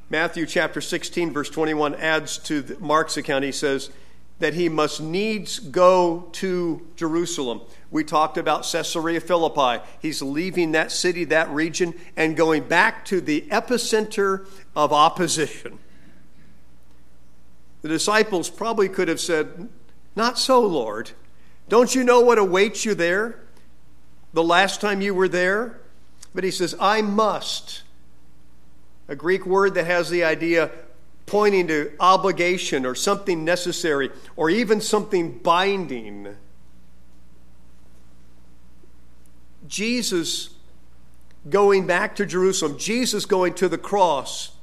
Matthew 0.08 0.46
chapter 0.46 0.80
16, 0.80 1.32
verse 1.32 1.50
21 1.50 1.96
adds 1.96 2.38
to 2.38 2.76
Mark's 2.80 3.16
account. 3.16 3.44
He 3.44 3.52
says, 3.52 3.90
that 4.38 4.54
he 4.54 4.68
must 4.68 5.00
needs 5.00 5.58
go 5.58 6.28
to 6.32 6.86
Jerusalem. 6.96 7.62
We 7.90 8.04
talked 8.04 8.36
about 8.36 8.68
Caesarea 8.70 9.20
Philippi. 9.20 9.82
He's 10.02 10.20
leaving 10.20 10.72
that 10.72 10.92
city, 10.92 11.24
that 11.24 11.48
region, 11.50 11.94
and 12.16 12.36
going 12.36 12.64
back 12.64 13.04
to 13.06 13.20
the 13.20 13.42
epicenter 13.50 14.46
of 14.76 14.92
opposition. 14.92 15.80
The 17.82 17.88
disciples 17.88 18.50
probably 18.50 18.88
could 18.88 19.08
have 19.08 19.20
said, 19.20 19.68
Not 20.14 20.38
so, 20.38 20.60
Lord. 20.60 21.10
Don't 21.68 21.94
you 21.94 22.04
know 22.04 22.20
what 22.20 22.38
awaits 22.38 22.84
you 22.84 22.94
there 22.94 23.40
the 24.32 24.44
last 24.44 24.80
time 24.80 25.00
you 25.00 25.14
were 25.14 25.28
there? 25.28 25.80
But 26.34 26.44
he 26.44 26.50
says, 26.50 26.76
I 26.78 27.02
must. 27.02 27.82
A 29.08 29.16
Greek 29.16 29.46
word 29.46 29.74
that 29.74 29.86
has 29.86 30.10
the 30.10 30.22
idea 30.22 30.70
pointing 31.24 31.68
to 31.68 31.92
obligation 31.98 32.84
or 32.84 32.94
something 32.94 33.44
necessary 33.44 34.10
or 34.36 34.50
even 34.50 34.80
something 34.80 35.38
binding. 35.38 36.36
Jesus 39.66 40.50
going 41.48 41.86
back 41.86 42.16
to 42.16 42.26
Jerusalem, 42.26 42.78
Jesus 42.78 43.26
going 43.26 43.54
to 43.54 43.68
the 43.68 43.78
cross, 43.78 44.55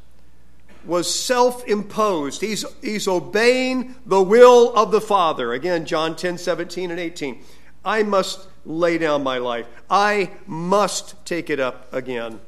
was 0.85 1.13
self 1.13 1.67
imposed. 1.67 2.41
He's, 2.41 2.65
he's 2.81 3.07
obeying 3.07 3.95
the 4.05 4.21
will 4.21 4.73
of 4.75 4.91
the 4.91 5.01
Father. 5.01 5.53
Again, 5.53 5.85
John 5.85 6.15
10 6.15 6.37
17 6.37 6.91
and 6.91 6.99
18. 6.99 7.43
I 7.85 8.03
must 8.03 8.47
lay 8.65 8.97
down 8.97 9.23
my 9.23 9.37
life, 9.37 9.67
I 9.89 10.31
must 10.47 11.25
take 11.25 11.49
it 11.49 11.59
up 11.59 11.91
again. 11.93 12.39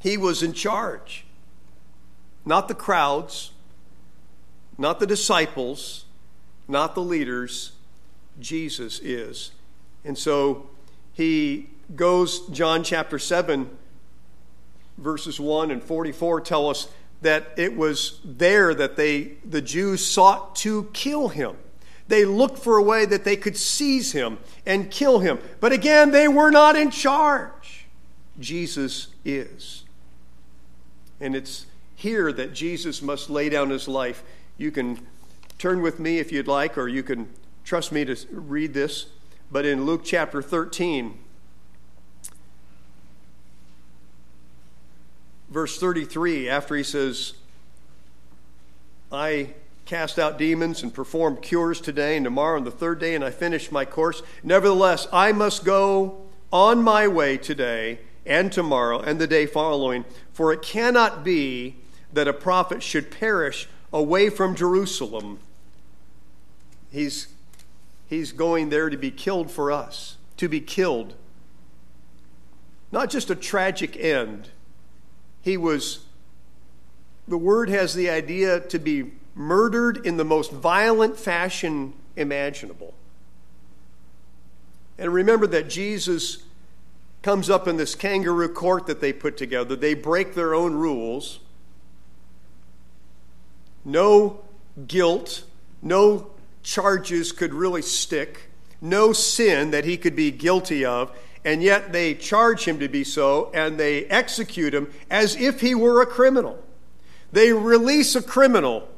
He 0.00 0.16
was 0.16 0.42
in 0.42 0.52
charge 0.52 1.24
not 2.44 2.66
the 2.68 2.74
crowds, 2.74 3.52
not 4.76 4.98
the 4.98 5.06
disciples, 5.06 6.06
not 6.66 6.94
the 6.94 7.02
leaders. 7.02 7.72
Jesus 8.40 8.98
is. 9.00 9.52
And 10.04 10.18
so 10.18 10.70
he 11.12 11.68
goes, 11.94 12.46
John 12.48 12.82
chapter 12.82 13.18
7, 13.18 13.70
verses 14.98 15.38
1 15.38 15.70
and 15.70 15.82
44 15.82 16.40
tell 16.40 16.68
us 16.68 16.88
that 17.22 17.52
it 17.56 17.76
was 17.76 18.20
there 18.24 18.74
that 18.74 18.96
they, 18.96 19.32
the 19.44 19.62
Jews 19.62 20.04
sought 20.04 20.54
to 20.56 20.84
kill 20.92 21.28
him. 21.28 21.56
They 22.08 22.24
looked 22.24 22.58
for 22.58 22.76
a 22.76 22.82
way 22.82 23.06
that 23.06 23.24
they 23.24 23.36
could 23.36 23.56
seize 23.56 24.12
him 24.12 24.38
and 24.66 24.90
kill 24.90 25.20
him. 25.20 25.38
But 25.60 25.72
again, 25.72 26.10
they 26.10 26.28
were 26.28 26.50
not 26.50 26.76
in 26.76 26.90
charge. 26.90 27.86
Jesus 28.38 29.08
is. 29.24 29.84
And 31.20 31.36
it's 31.36 31.66
here 31.94 32.32
that 32.32 32.52
Jesus 32.52 33.00
must 33.00 33.30
lay 33.30 33.48
down 33.48 33.70
his 33.70 33.86
life. 33.86 34.24
You 34.58 34.70
can 34.70 35.06
turn 35.58 35.80
with 35.80 36.00
me 36.00 36.18
if 36.18 36.32
you'd 36.32 36.48
like, 36.48 36.76
or 36.76 36.88
you 36.88 37.02
can 37.02 37.28
trust 37.64 37.92
me 37.92 38.04
to 38.04 38.16
read 38.32 38.74
this. 38.74 39.06
But 39.50 39.64
in 39.64 39.86
Luke 39.86 40.02
chapter 40.04 40.42
13, 40.42 41.18
verse 45.52 45.78
33, 45.78 46.48
after 46.48 46.74
he 46.74 46.82
says, 46.82 47.34
I 49.12 49.50
cast 49.84 50.18
out 50.18 50.38
demons 50.38 50.82
and 50.82 50.92
perform 50.92 51.36
cures 51.36 51.80
today 51.80 52.16
and 52.16 52.24
tomorrow 52.24 52.56
and 52.56 52.66
the 52.66 52.70
third 52.70 52.98
day, 52.98 53.14
and 53.14 53.22
I 53.22 53.30
finish 53.30 53.70
my 53.70 53.84
course. 53.84 54.22
Nevertheless, 54.42 55.06
I 55.12 55.32
must 55.32 55.64
go 55.64 56.22
on 56.50 56.82
my 56.82 57.06
way 57.06 57.36
today 57.36 57.98
and 58.24 58.50
tomorrow 58.50 59.00
and 59.00 59.20
the 59.20 59.26
day 59.26 59.44
following, 59.44 60.06
for 60.32 60.52
it 60.52 60.62
cannot 60.62 61.22
be 61.22 61.76
that 62.12 62.28
a 62.28 62.32
prophet 62.32 62.82
should 62.82 63.10
perish 63.10 63.68
away 63.92 64.30
from 64.30 64.54
Jerusalem. 64.54 65.38
He's, 66.90 67.28
he's 68.08 68.32
going 68.32 68.70
there 68.70 68.88
to 68.88 68.96
be 68.96 69.10
killed 69.10 69.50
for 69.50 69.70
us, 69.70 70.16
to 70.38 70.48
be 70.48 70.60
killed. 70.60 71.14
Not 72.90 73.10
just 73.10 73.30
a 73.30 73.34
tragic 73.34 73.96
end 73.96 74.48
he 75.42 75.56
was, 75.56 76.04
the 77.28 77.36
word 77.36 77.68
has 77.68 77.94
the 77.94 78.08
idea 78.08 78.60
to 78.60 78.78
be 78.78 79.12
murdered 79.34 80.06
in 80.06 80.16
the 80.16 80.24
most 80.24 80.52
violent 80.52 81.18
fashion 81.18 81.92
imaginable. 82.16 82.94
And 84.98 85.12
remember 85.12 85.46
that 85.48 85.68
Jesus 85.68 86.44
comes 87.22 87.48
up 87.48 87.66
in 87.66 87.76
this 87.76 87.94
kangaroo 87.94 88.48
court 88.48 88.86
that 88.86 89.00
they 89.00 89.12
put 89.12 89.36
together. 89.36 89.76
They 89.76 89.94
break 89.94 90.34
their 90.34 90.54
own 90.54 90.74
rules. 90.74 91.40
No 93.84 94.44
guilt, 94.86 95.44
no 95.80 96.30
charges 96.62 97.32
could 97.32 97.52
really 97.52 97.82
stick, 97.82 98.50
no 98.80 99.12
sin 99.12 99.70
that 99.70 99.84
he 99.84 99.96
could 99.96 100.14
be 100.14 100.30
guilty 100.30 100.84
of 100.84 101.16
and 101.44 101.62
yet 101.62 101.92
they 101.92 102.14
charge 102.14 102.64
him 102.64 102.78
to 102.78 102.88
be 102.88 103.04
so, 103.04 103.50
and 103.52 103.78
they 103.78 104.04
execute 104.06 104.74
him 104.74 104.92
as 105.10 105.36
if 105.36 105.60
he 105.60 105.74
were 105.74 106.00
a 106.00 106.06
criminal. 106.06 106.62
They 107.32 107.52
release 107.52 108.14
a 108.14 108.22
criminal 108.22 108.88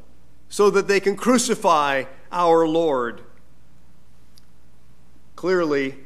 so 0.49 0.71
that 0.71 0.89
they 0.89 1.01
can 1.01 1.17
crucify 1.17 2.05
our 2.31 2.67
Lord. 2.67 3.23
Clearly, 5.37 5.97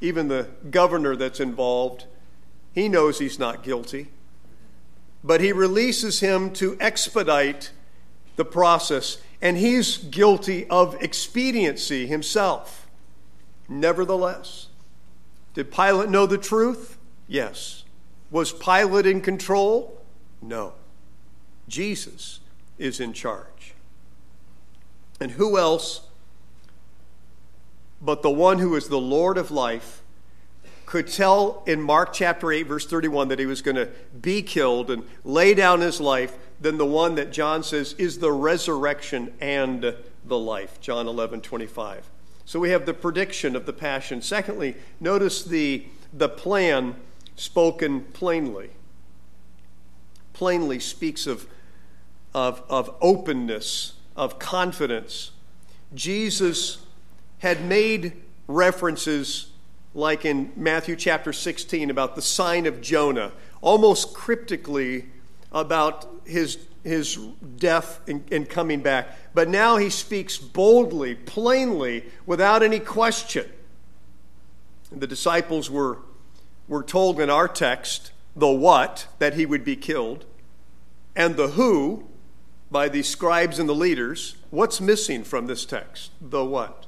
even 0.00 0.28
the 0.28 0.48
governor 0.70 1.14
that's 1.14 1.40
involved, 1.40 2.06
he 2.72 2.88
knows 2.88 3.18
he's 3.18 3.38
not 3.38 3.62
guilty, 3.62 4.08
but 5.22 5.40
he 5.40 5.52
releases 5.52 6.20
him 6.20 6.52
to 6.54 6.76
expedite 6.80 7.70
the 8.36 8.44
process, 8.44 9.18
and 9.42 9.58
he's 9.58 9.98
guilty 9.98 10.66
of 10.68 10.94
expediency 11.02 12.06
himself. 12.06 12.88
Nevertheless, 13.68 14.68
did 15.54 15.70
Pilate 15.70 16.08
know 16.08 16.26
the 16.26 16.38
truth? 16.38 16.98
Yes. 17.26 17.84
Was 18.30 18.52
Pilate 18.52 19.06
in 19.06 19.20
control? 19.20 20.00
No. 20.40 20.74
Jesus 21.68 22.40
is 22.78 23.00
in 23.00 23.12
charge. 23.12 23.74
And 25.20 25.32
who 25.32 25.58
else 25.58 26.02
but 28.00 28.22
the 28.22 28.30
one 28.30 28.58
who 28.58 28.74
is 28.76 28.88
the 28.88 28.98
Lord 28.98 29.36
of 29.36 29.50
life 29.50 30.02
could 30.86 31.06
tell 31.06 31.62
in 31.66 31.80
Mark 31.80 32.12
chapter 32.12 32.50
8, 32.50 32.62
verse 32.64 32.86
31, 32.86 33.28
that 33.28 33.38
he 33.38 33.46
was 33.46 33.62
going 33.62 33.76
to 33.76 33.90
be 34.20 34.42
killed 34.42 34.90
and 34.90 35.04
lay 35.22 35.54
down 35.54 35.80
his 35.80 36.00
life 36.00 36.36
than 36.60 36.78
the 36.78 36.86
one 36.86 37.14
that 37.14 37.30
John 37.30 37.62
says 37.62 37.94
is 37.94 38.18
the 38.18 38.32
resurrection 38.32 39.32
and 39.40 39.94
the 40.24 40.38
life? 40.38 40.80
John 40.80 41.06
11, 41.06 41.42
25. 41.42 42.10
So 42.50 42.58
we 42.58 42.70
have 42.70 42.84
the 42.84 42.94
prediction 42.94 43.54
of 43.54 43.64
the 43.64 43.72
passion. 43.72 44.20
Secondly, 44.22 44.74
notice 44.98 45.44
the, 45.44 45.86
the 46.12 46.28
plan 46.28 46.96
spoken 47.36 48.00
plainly. 48.06 48.70
Plainly 50.32 50.80
speaks 50.80 51.28
of, 51.28 51.46
of, 52.34 52.64
of 52.68 52.92
openness, 53.00 53.92
of 54.16 54.40
confidence. 54.40 55.30
Jesus 55.94 56.84
had 57.38 57.64
made 57.64 58.20
references 58.48 59.52
like 59.94 60.24
in 60.24 60.50
Matthew 60.56 60.96
chapter 60.96 61.32
16 61.32 61.88
about 61.88 62.16
the 62.16 62.22
sign 62.22 62.66
of 62.66 62.80
Jonah, 62.80 63.30
almost 63.60 64.12
cryptically 64.12 65.06
about 65.52 66.04
his 66.24 66.56
his 66.82 67.16
death 67.56 68.00
and, 68.08 68.24
and, 68.32 68.48
coming 68.48 68.80
back. 68.80 69.08
But 69.34 69.48
now 69.48 69.76
he 69.76 69.90
speaks 69.90 70.38
boldly, 70.38 71.14
plainly, 71.14 72.04
without 72.26 72.62
any 72.62 72.80
question. 72.80 73.46
The 74.90 75.06
disciples 75.06 75.70
were, 75.70 75.98
were 76.68 76.82
told 76.82 77.20
in 77.20 77.30
our 77.30 77.48
text 77.48 78.12
the 78.34 78.48
what, 78.48 79.08
that 79.18 79.34
he 79.34 79.44
would 79.44 79.64
be 79.64 79.76
killed, 79.76 80.24
and 81.14 81.36
the 81.36 81.48
who 81.48 82.08
by 82.70 82.88
the 82.88 83.02
scribes 83.02 83.58
and 83.58 83.68
the 83.68 83.74
leaders. 83.74 84.36
What's 84.50 84.80
missing 84.80 85.24
from 85.24 85.46
this 85.46 85.64
text? 85.64 86.12
The 86.20 86.44
what? 86.44 86.86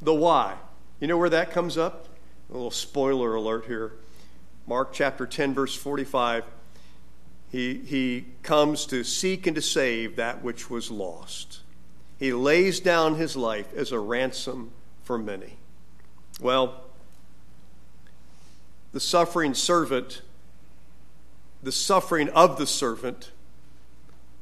The 0.00 0.14
why. 0.14 0.56
You 1.00 1.08
know 1.08 1.16
where 1.16 1.30
that 1.30 1.50
comes 1.50 1.78
up? 1.78 2.08
A 2.50 2.52
little 2.52 2.70
spoiler 2.70 3.34
alert 3.34 3.66
here. 3.66 3.92
Mark 4.66 4.92
chapter 4.92 5.26
10, 5.26 5.54
verse 5.54 5.74
45. 5.74 6.44
He, 7.50 7.74
he 7.78 8.26
comes 8.42 8.86
to 8.86 9.02
seek 9.02 9.46
and 9.46 9.56
to 9.56 9.62
save 9.62 10.16
that 10.16 10.42
which 10.42 10.70
was 10.70 10.90
lost. 10.90 11.60
He 12.18 12.32
lays 12.32 12.80
down 12.80 13.16
his 13.16 13.36
life 13.36 13.74
as 13.74 13.92
a 13.92 13.98
ransom 13.98 14.70
for 15.02 15.18
many. 15.18 15.54
Well, 16.40 16.84
the 18.92 19.00
suffering 19.00 19.54
servant, 19.54 20.22
the 21.62 21.72
suffering 21.72 22.28
of 22.30 22.58
the 22.58 22.66
servant, 22.66 23.30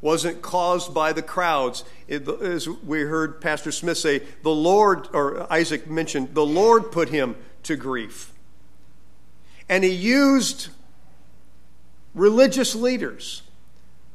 wasn't 0.01 0.43
caused 0.43 0.95
by 0.95 1.13
the 1.13 1.23
crowds. 1.23 1.85
It, 2.07 2.29
as 2.29 2.69
we 2.69 3.01
heard 3.01 3.41
Pastor 3.41 3.73
Smith 3.73 3.99
say, 3.99 4.23
the 4.43 4.51
Lord, 4.51 5.09
or 5.13 5.51
Isaac 5.53 5.89
mentioned, 5.89 6.35
the 6.35 6.47
Lord 6.47 6.93
put 6.93 7.09
him 7.09 7.37
to 7.65 7.75
grief. 7.75 8.33
And 9.69 9.83
he 9.83 9.91
used 9.91 10.69
religious 12.15 12.75
leaders, 12.75 13.43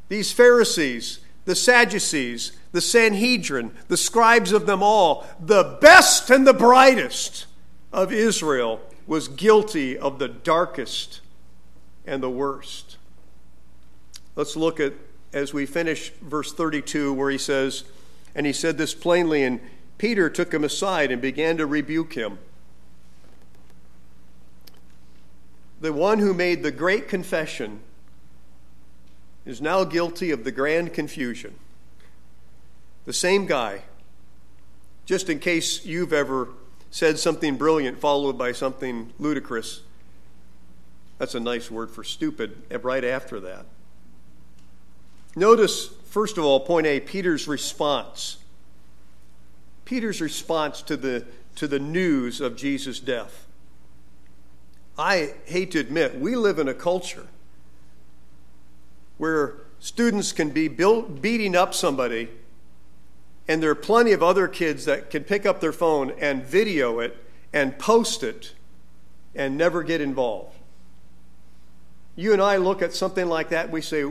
these 0.10 0.32
Pharisees, 0.32 1.19
the 1.45 1.56
Sadducees, 1.56 2.53
the 2.71 2.82
Sanhedrin, 2.82 3.71
the 3.88 3.97
scribes 3.97 4.51
of 4.51 4.65
them 4.65 4.82
all, 4.82 5.25
the 5.39 5.77
best 5.82 6.29
and 6.29 6.45
the 6.47 6.53
brightest 6.53 7.45
of 7.91 8.12
Israel 8.12 8.79
was 9.06 9.27
guilty 9.27 9.97
of 9.97 10.19
the 10.19 10.27
darkest 10.27 11.21
and 12.06 12.23
the 12.23 12.29
worst. 12.29 12.97
Let's 14.36 14.56
look 14.56 14.79
at, 14.79 14.93
as 15.32 15.53
we 15.53 15.65
finish 15.65 16.12
verse 16.21 16.53
32, 16.53 17.13
where 17.13 17.29
he 17.29 17.38
says, 17.38 17.84
And 18.34 18.45
he 18.45 18.53
said 18.53 18.77
this 18.77 18.93
plainly, 18.93 19.43
and 19.43 19.60
Peter 19.97 20.29
took 20.29 20.53
him 20.53 20.63
aside 20.63 21.12
and 21.12 21.21
began 21.21 21.58
to 21.58 21.65
rebuke 21.65 22.13
him. 22.13 22.39
The 25.84 25.91
one 25.91 26.19
who 26.19 26.34
made 26.34 26.63
the 26.63 26.72
great 26.72 27.10
confession 27.10 27.82
is 29.46 29.60
now 29.60 29.84
guilty 29.84 30.32
of 30.32 30.46
the 30.46 30.52
grand 30.54 30.93
confusion. 30.93 31.56
The 33.04 33.12
same 33.12 33.46
guy, 33.46 33.82
just 35.06 35.30
in 35.30 35.39
case 35.39 35.86
you've 35.86 36.13
ever 36.13 36.48
said 36.89 37.19
something 37.19 37.58
brilliant 37.58 38.00
followed 38.00 38.38
by 38.38 38.54
something 38.54 39.12
ludicrous. 39.19 39.82
That's 41.17 41.36
a 41.36 41.41
nice 41.41 41.69
word 41.69 41.91
for 41.91 42.06
stupid, 42.06 42.62
right 42.82 43.04
after 43.04 43.41
that. 43.41 43.65
Notice, 45.36 45.88
first 46.06 46.38
of 46.38 46.46
all, 46.46 46.62
point 46.62 46.88
A, 46.88 47.02
Peter's 47.02 47.46
response. 47.46 48.38
Peter's 49.84 50.22
response 50.22 50.82
to 50.84 50.96
the, 50.96 51.26
to 51.58 51.67
the 51.67 51.80
news 51.80 52.39
of 52.39 52.56
Jesus' 52.56 53.02
death. 53.02 53.48
I 54.97 55.34
hate 55.45 55.71
to 55.71 55.79
admit, 55.79 56.19
we 56.19 56.36
live 56.36 56.60
in 56.60 56.67
a 56.67 56.73
culture 56.73 57.27
where 59.17 59.62
students 59.79 60.32
can 60.32 60.49
be 60.49 60.67
beating 60.67 61.56
up 61.56 61.73
somebody 61.73 62.29
and 63.47 63.62
there 63.62 63.69
are 63.69 63.75
plenty 63.75 64.12
of 64.13 64.23
other 64.23 64.47
kids 64.47 64.86
that 64.86 65.10
can 65.10 65.23
pick 65.23 65.45
up 65.45 65.60
their 65.60 65.73
phone 65.73 66.13
and 66.19 66.43
video 66.43 66.99
it 66.99 67.17
and 67.51 67.77
post 67.77 68.23
it 68.23 68.53
and 69.36 69.58
never 69.58 69.84
get 69.84 69.99
involved. 69.99 70.56
You 72.15 72.32
and 72.32 72.41
I 72.41 72.58
look 72.58 72.82
at 72.82 72.93
something 72.93 73.27
like 73.27 73.49
that, 73.49 73.71
we 73.71 73.82
say, 73.82 74.03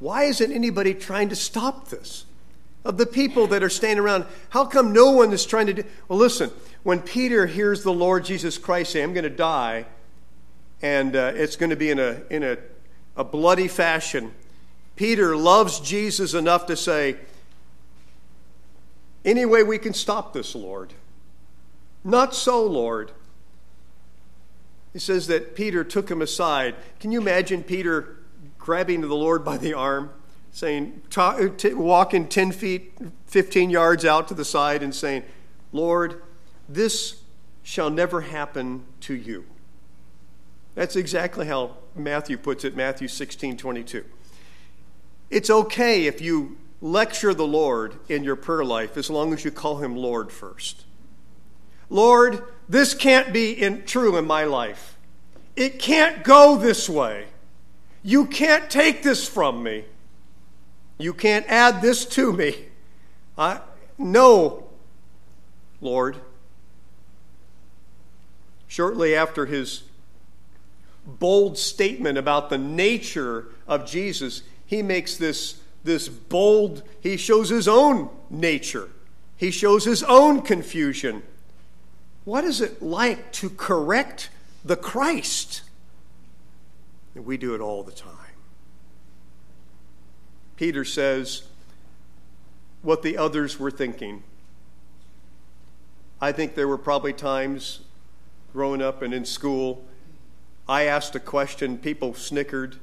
why 0.00 0.24
isn't 0.24 0.52
anybody 0.52 0.92
trying 0.92 1.28
to 1.30 1.36
stop 1.36 1.88
this? 1.88 2.26
Of 2.84 2.98
the 2.98 3.06
people 3.06 3.46
that 3.46 3.62
are 3.62 3.70
standing 3.70 4.04
around, 4.04 4.26
how 4.50 4.66
come 4.66 4.92
no 4.92 5.12
one 5.12 5.32
is 5.32 5.46
trying 5.46 5.66
to 5.68 5.72
do? 5.72 5.84
Well, 6.08 6.18
listen, 6.18 6.50
when 6.82 7.00
Peter 7.00 7.46
hears 7.46 7.82
the 7.82 7.92
Lord 7.92 8.26
Jesus 8.26 8.58
Christ 8.58 8.92
say, 8.92 9.02
I'm 9.02 9.14
going 9.14 9.24
to 9.24 9.30
die, 9.30 9.86
and 10.84 11.16
uh, 11.16 11.32
it's 11.34 11.56
going 11.56 11.70
to 11.70 11.76
be 11.76 11.90
in, 11.90 11.98
a, 11.98 12.20
in 12.28 12.42
a, 12.42 12.58
a 13.16 13.24
bloody 13.24 13.68
fashion, 13.68 14.34
Peter 14.96 15.34
loves 15.34 15.80
Jesus 15.80 16.34
enough 16.34 16.66
to 16.66 16.76
say, 16.76 17.16
Any 19.24 19.46
way 19.46 19.62
we 19.62 19.78
can 19.78 19.94
stop 19.94 20.34
this, 20.34 20.54
Lord? 20.54 20.92
Not 22.04 22.34
so, 22.34 22.62
Lord. 22.66 23.12
He 24.92 24.98
says 24.98 25.26
that 25.28 25.56
Peter 25.56 25.84
took 25.84 26.10
him 26.10 26.20
aside. 26.20 26.74
Can 27.00 27.10
you 27.10 27.18
imagine 27.18 27.62
Peter 27.62 28.18
grabbing 28.58 29.00
the 29.00 29.06
Lord 29.06 29.42
by 29.42 29.56
the 29.56 29.72
arm, 29.72 30.10
saying, 30.52 31.00
walking 31.16 32.28
10 32.28 32.52
feet, 32.52 32.92
15 33.28 33.70
yards 33.70 34.04
out 34.04 34.28
to 34.28 34.34
the 34.34 34.44
side, 34.44 34.82
and 34.82 34.94
saying, 34.94 35.22
Lord, 35.72 36.20
this 36.68 37.22
shall 37.62 37.88
never 37.88 38.20
happen 38.20 38.84
to 39.00 39.14
you. 39.14 39.46
That's 40.74 40.96
exactly 40.96 41.46
how 41.46 41.76
Matthew 41.94 42.36
puts 42.36 42.64
it, 42.64 42.76
Matthew 42.76 43.08
16 43.08 43.56
22. 43.56 44.04
It's 45.30 45.50
okay 45.50 46.06
if 46.06 46.20
you 46.20 46.58
lecture 46.80 47.32
the 47.32 47.46
Lord 47.46 47.94
in 48.08 48.24
your 48.24 48.36
prayer 48.36 48.64
life 48.64 48.96
as 48.96 49.08
long 49.08 49.32
as 49.32 49.44
you 49.44 49.50
call 49.50 49.78
him 49.78 49.96
Lord 49.96 50.30
first. 50.30 50.84
Lord, 51.88 52.42
this 52.68 52.94
can't 52.94 53.32
be 53.32 53.52
in, 53.52 53.84
true 53.84 54.16
in 54.16 54.26
my 54.26 54.44
life. 54.44 54.96
It 55.56 55.78
can't 55.78 56.24
go 56.24 56.56
this 56.56 56.88
way. 56.88 57.26
You 58.02 58.26
can't 58.26 58.68
take 58.68 59.02
this 59.02 59.26
from 59.26 59.62
me. 59.62 59.84
You 60.98 61.14
can't 61.14 61.46
add 61.48 61.80
this 61.80 62.04
to 62.06 62.32
me. 62.32 62.66
I, 63.38 63.60
no, 63.96 64.64
Lord. 65.80 66.18
Shortly 68.66 69.14
after 69.14 69.46
his 69.46 69.84
bold 71.06 71.58
statement 71.58 72.18
about 72.18 72.50
the 72.50 72.58
nature 72.58 73.48
of 73.66 73.86
Jesus, 73.86 74.42
he 74.66 74.82
makes 74.82 75.16
this, 75.16 75.60
this 75.82 76.08
bold, 76.08 76.82
he 77.00 77.16
shows 77.16 77.48
his 77.48 77.68
own 77.68 78.08
nature. 78.30 78.88
He 79.36 79.50
shows 79.50 79.84
his 79.84 80.02
own 80.02 80.42
confusion. 80.42 81.22
What 82.24 82.44
is 82.44 82.60
it 82.60 82.82
like 82.82 83.32
to 83.32 83.50
correct 83.50 84.30
the 84.64 84.76
Christ? 84.76 85.62
And 87.14 87.26
we 87.26 87.36
do 87.36 87.54
it 87.54 87.60
all 87.60 87.82
the 87.82 87.92
time. 87.92 88.12
Peter 90.56 90.84
says 90.84 91.42
what 92.82 93.02
the 93.02 93.16
others 93.16 93.58
were 93.58 93.70
thinking. 93.70 94.22
I 96.20 96.32
think 96.32 96.54
there 96.54 96.68
were 96.68 96.78
probably 96.78 97.12
times 97.12 97.80
growing 98.52 98.80
up 98.80 99.02
and 99.02 99.12
in 99.12 99.24
school, 99.24 99.84
I 100.68 100.84
asked 100.84 101.14
a 101.14 101.20
question, 101.20 101.78
people 101.78 102.14
snickered, 102.14 102.76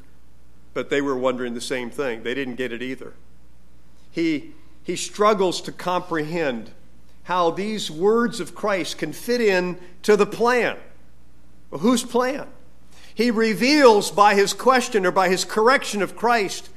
but 0.73 0.89
they 0.89 1.01
were 1.01 1.17
wondering 1.17 1.53
the 1.53 1.61
same 1.61 1.89
thing. 1.89 2.23
They 2.23 2.33
didn't 2.33 2.55
get 2.55 2.71
it 2.71 2.81
either. 2.81 3.13
He, 4.11 4.51
he 4.83 4.95
struggles 4.95 5.61
to 5.61 5.71
comprehend 5.71 6.71
how 7.23 7.51
these 7.51 7.89
words 7.89 8.39
of 8.39 8.55
Christ 8.55 8.97
can 8.97 9.13
fit 9.13 9.41
in 9.41 9.77
to 10.03 10.15
the 10.15 10.25
plan. 10.25 10.77
Well, 11.69 11.81
whose 11.81 12.03
plan? 12.03 12.47
he 13.13 13.29
reveals 13.31 14.11
by 14.11 14.35
his 14.35 14.53
question 14.53 15.05
or 15.05 15.11
by 15.11 15.29
his 15.29 15.45
correction 15.45 16.01
of 16.01 16.15
Christ 16.15 16.69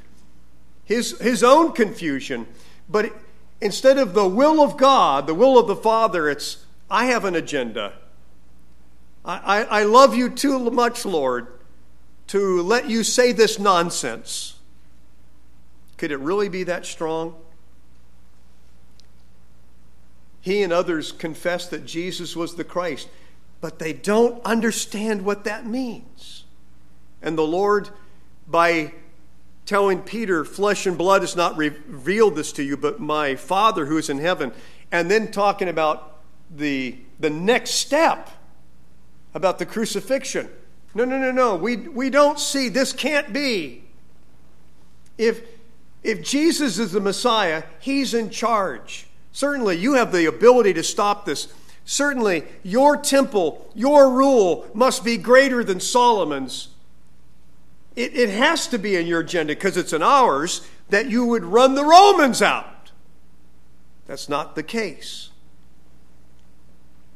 his, 0.85 1.19
his 1.21 1.43
own 1.43 1.73
confusion. 1.73 2.47
But 2.89 3.13
instead 3.61 3.97
of 3.97 4.13
the 4.13 4.29
will 4.29 4.63
of 4.63 4.77
God, 4.77 5.27
the 5.27 5.35
will 5.35 5.59
of 5.59 5.67
the 5.67 5.77
Father, 5.77 6.29
it's, 6.29 6.67
I 6.91 7.07
have 7.07 7.25
an 7.25 7.35
agenda. 7.35 7.95
I, 9.25 9.65
I, 9.65 9.83
love 9.85 10.15
you 10.15 10.29
too 10.29 10.71
much, 10.71 11.07
Lord, 11.07 11.47
to 12.27 12.61
let 12.61 12.91
you 12.91 13.03
say 13.03 13.33
this 13.33 13.59
nonsense. 13.59 14.57
Could 15.97 16.13
it 16.13 16.19
really 16.19 16.51
be 16.51 16.65
that 16.65 16.85
strong? 16.85 17.35
He 20.43 20.63
and 20.63 20.75
others 20.75 21.11
confess 21.11 21.69
that 21.69 21.87
Jesus 21.87 22.37
was 22.37 22.57
the 22.57 22.65
Christ 22.65 23.09
but 23.65 23.79
they 23.79 23.95
don't 23.95 24.45
understand 24.45 25.25
what 25.25 25.45
that 25.45 25.65
means. 25.65 26.45
And 27.23 27.39
the 27.39 27.47
Lord, 27.47 27.89
by 28.47 28.93
telling 29.65 30.03
Peter, 30.03 30.45
flesh 30.45 30.85
and 30.85 30.99
blood 30.99 31.23
has 31.23 31.35
not 31.35 31.57
revealed 31.57 32.37
this 32.37 32.53
to 32.53 32.63
you, 32.63 32.77
but 32.77 33.01
my 33.01 33.37
Father 33.37 33.87
who 33.87 33.97
is 33.97 34.11
in 34.11 34.19
heaven, 34.19 34.53
and 34.93 35.11
then 35.11 35.33
talking 35.33 35.71
about 35.71 36.19
the, 36.55 36.99
the 37.19 37.31
next 37.31 37.77
step 37.77 38.29
about 39.35 39.59
the 39.59 39.67
crucifixion. 39.67 40.49
No, 40.95 41.05
no, 41.05 41.19
no, 41.19 41.33
no. 41.33 41.57
We, 41.57 41.77
we 41.77 42.09
don't 42.09 42.39
see. 42.39 42.69
This 42.69 42.93
can't 42.93 43.33
be. 43.33 43.85
If, 45.19 45.43
if 46.03 46.23
Jesus 46.23 46.79
is 46.79 46.93
the 46.93 47.01
Messiah, 47.01 47.65
he's 47.81 48.15
in 48.15 48.31
charge. 48.31 49.07
Certainly, 49.33 49.79
you 49.79 49.95
have 49.95 50.13
the 50.13 50.27
ability 50.27 50.73
to 50.75 50.85
stop 50.85 51.25
this. 51.25 51.53
Certainly, 51.85 52.45
your 52.63 52.97
temple, 52.97 53.71
your 53.75 54.11
rule 54.11 54.67
must 54.73 55.05
be 55.05 55.17
greater 55.17 55.65
than 55.65 55.81
Solomon's. 55.81 56.69
It, 57.97 58.17
it 58.17 58.31
has 58.31 58.69
to 58.69 58.79
be 58.79 58.97
in 58.97 59.07
your 59.07 59.21
agenda 59.21 59.55
because 59.55 59.77
it's 59.77 59.93
in 59.93 60.03
ours 60.03 60.67
that 60.91 61.11
you 61.11 61.27
would 61.27 61.45
run 61.45 61.75
the 61.75 61.85
Romans 61.85 62.41
out. 62.41 62.93
That's 64.07 64.29
not 64.29 64.55
the 64.55 64.63
case. 64.63 65.31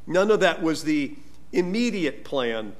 None 0.07 0.31
of 0.31 0.39
that 0.39 0.61
was 0.61 0.83
the 0.83 1.15
immediate 1.51 2.23
plan 2.23 2.73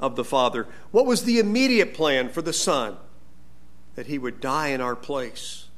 of 0.00 0.16
the 0.16 0.24
Father. 0.24 0.66
What 0.90 1.06
was 1.06 1.24
the 1.24 1.38
immediate 1.38 1.94
plan 1.94 2.28
for 2.28 2.42
the 2.42 2.52
Son? 2.52 2.96
That 3.94 4.06
he 4.06 4.18
would 4.18 4.40
die 4.40 4.68
in 4.68 4.80
our 4.80 4.96
place, 4.96 5.68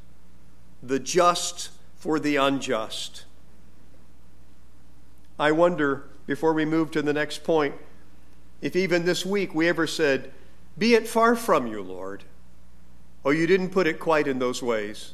the 0.83 0.99
just 0.99 1.71
for 1.97 2.19
the 2.19 2.37
unjust. 2.37 3.25
I 5.39 5.53
wonder, 5.53 6.09
before 6.27 6.55
we 6.55 6.65
move 6.65 6.91
to 6.93 7.03
the 7.03 7.13
next 7.13 7.45
point, 7.45 7.75
if 8.63 8.75
even 8.75 9.05
this 9.05 9.27
week 9.27 9.55
we 9.55 9.69
ever 9.69 9.87
said, 9.87 10.33
Be 10.79 10.95
it 10.95 11.07
far 11.07 11.37
from 11.37 11.67
you, 11.67 11.83
Lord. 11.83 12.25
Oh, 13.25 13.31
you 13.31 13.47
didn't 13.47 13.71
put 13.71 13.87
it 13.87 13.99
quite 13.99 14.29
in 14.29 14.39
those 14.39 14.63
ways. 14.63 15.13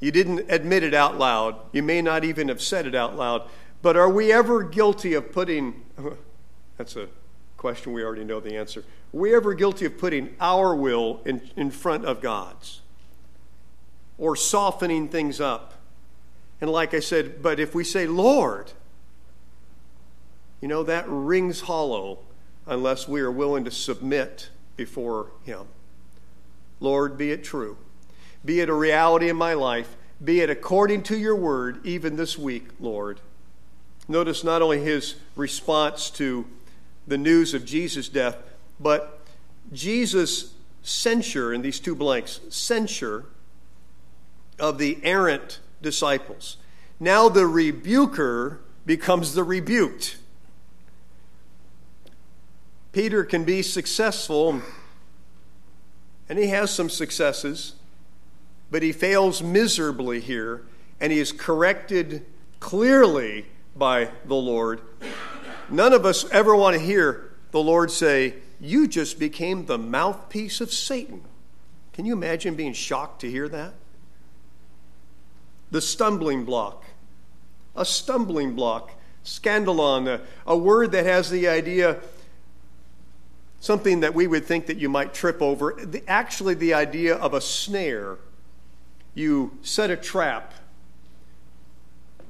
You 0.00 0.10
didn't 0.10 0.50
admit 0.50 0.82
it 0.82 0.94
out 0.94 1.18
loud. 1.18 1.56
You 1.72 1.82
may 1.82 2.02
not 2.02 2.24
even 2.24 2.48
have 2.48 2.60
said 2.60 2.86
it 2.86 2.94
out 2.94 3.16
loud. 3.16 3.48
But 3.82 3.96
are 3.96 4.08
we 4.08 4.32
ever 4.32 4.62
guilty 4.62 5.14
of 5.14 5.32
putting, 5.32 5.82
that's 6.78 6.96
a 6.96 7.08
question 7.56 7.92
we 7.92 8.04
already 8.04 8.24
know 8.24 8.40
the 8.40 8.56
answer. 8.56 8.80
Are 8.80 8.84
we 9.12 9.34
ever 9.34 9.54
guilty 9.54 9.84
of 9.84 9.98
putting 9.98 10.34
our 10.40 10.74
will 10.74 11.20
in, 11.24 11.50
in 11.56 11.70
front 11.70 12.04
of 12.04 12.20
God's? 12.20 12.80
Or 14.18 14.36
softening 14.36 15.08
things 15.08 15.40
up? 15.40 15.74
And 16.60 16.70
like 16.70 16.94
I 16.94 17.00
said, 17.00 17.42
but 17.42 17.58
if 17.58 17.74
we 17.74 17.82
say, 17.82 18.06
Lord, 18.06 18.70
you 20.60 20.68
know, 20.68 20.84
that 20.84 21.04
rings 21.08 21.62
hollow 21.62 22.20
unless 22.66 23.08
we 23.08 23.20
are 23.20 23.32
willing 23.32 23.64
to 23.64 23.70
submit 23.72 24.48
before 24.76 25.32
Him. 25.44 25.66
Lord, 26.78 27.18
be 27.18 27.32
it 27.32 27.42
true. 27.42 27.76
Be 28.44 28.60
it 28.60 28.68
a 28.68 28.74
reality 28.74 29.28
in 29.28 29.36
my 29.36 29.54
life. 29.54 29.96
Be 30.22 30.40
it 30.40 30.50
according 30.50 31.02
to 31.04 31.16
your 31.16 31.34
word, 31.34 31.84
even 31.84 32.16
this 32.16 32.38
week, 32.38 32.68
Lord. 32.78 33.20
Notice 34.08 34.42
not 34.42 34.62
only 34.62 34.80
his 34.80 35.14
response 35.36 36.10
to 36.10 36.46
the 37.06 37.18
news 37.18 37.54
of 37.54 37.64
Jesus' 37.64 38.08
death, 38.08 38.36
but 38.80 39.20
Jesus' 39.72 40.54
censure 40.82 41.52
in 41.52 41.62
these 41.62 41.78
two 41.78 41.94
blanks 41.94 42.40
censure 42.48 43.26
of 44.58 44.78
the 44.78 44.98
errant 45.02 45.60
disciples. 45.80 46.56
Now 46.98 47.28
the 47.28 47.46
rebuker 47.46 48.60
becomes 48.84 49.34
the 49.34 49.44
rebuked. 49.44 50.16
Peter 52.92 53.24
can 53.24 53.44
be 53.44 53.62
successful, 53.62 54.60
and 56.28 56.38
he 56.38 56.48
has 56.48 56.70
some 56.70 56.90
successes, 56.90 57.74
but 58.70 58.82
he 58.82 58.92
fails 58.92 59.42
miserably 59.42 60.20
here, 60.20 60.62
and 61.00 61.12
he 61.12 61.18
is 61.18 61.32
corrected 61.32 62.26
clearly 62.60 63.46
by 63.76 64.10
the 64.26 64.34
Lord. 64.34 64.80
None 65.70 65.92
of 65.92 66.04
us 66.04 66.28
ever 66.30 66.54
want 66.54 66.76
to 66.76 66.82
hear 66.82 67.32
the 67.50 67.60
Lord 67.62 67.90
say, 67.90 68.34
You 68.60 68.86
just 68.86 69.18
became 69.18 69.66
the 69.66 69.78
mouthpiece 69.78 70.60
of 70.60 70.72
Satan. 70.72 71.22
Can 71.92 72.04
you 72.04 72.12
imagine 72.12 72.54
being 72.54 72.72
shocked 72.72 73.20
to 73.20 73.30
hear 73.30 73.48
that? 73.48 73.74
the 75.72 75.80
stumbling 75.80 76.44
block. 76.44 76.84
A 77.74 77.84
stumbling 77.84 78.54
block. 78.54 78.92
Scandalon, 79.24 80.06
a, 80.06 80.20
a 80.46 80.56
word 80.56 80.92
that 80.92 81.06
has 81.06 81.30
the 81.30 81.48
idea 81.48 81.98
something 83.60 84.00
that 84.00 84.12
we 84.12 84.26
would 84.26 84.44
think 84.44 84.66
that 84.66 84.76
you 84.76 84.88
might 84.88 85.14
trip 85.14 85.40
over. 85.40 85.78
The, 85.80 86.02
actually, 86.08 86.54
the 86.54 86.74
idea 86.74 87.14
of 87.14 87.32
a 87.32 87.40
snare. 87.40 88.18
You 89.14 89.56
set 89.62 89.90
a 89.90 89.96
trap. 89.96 90.52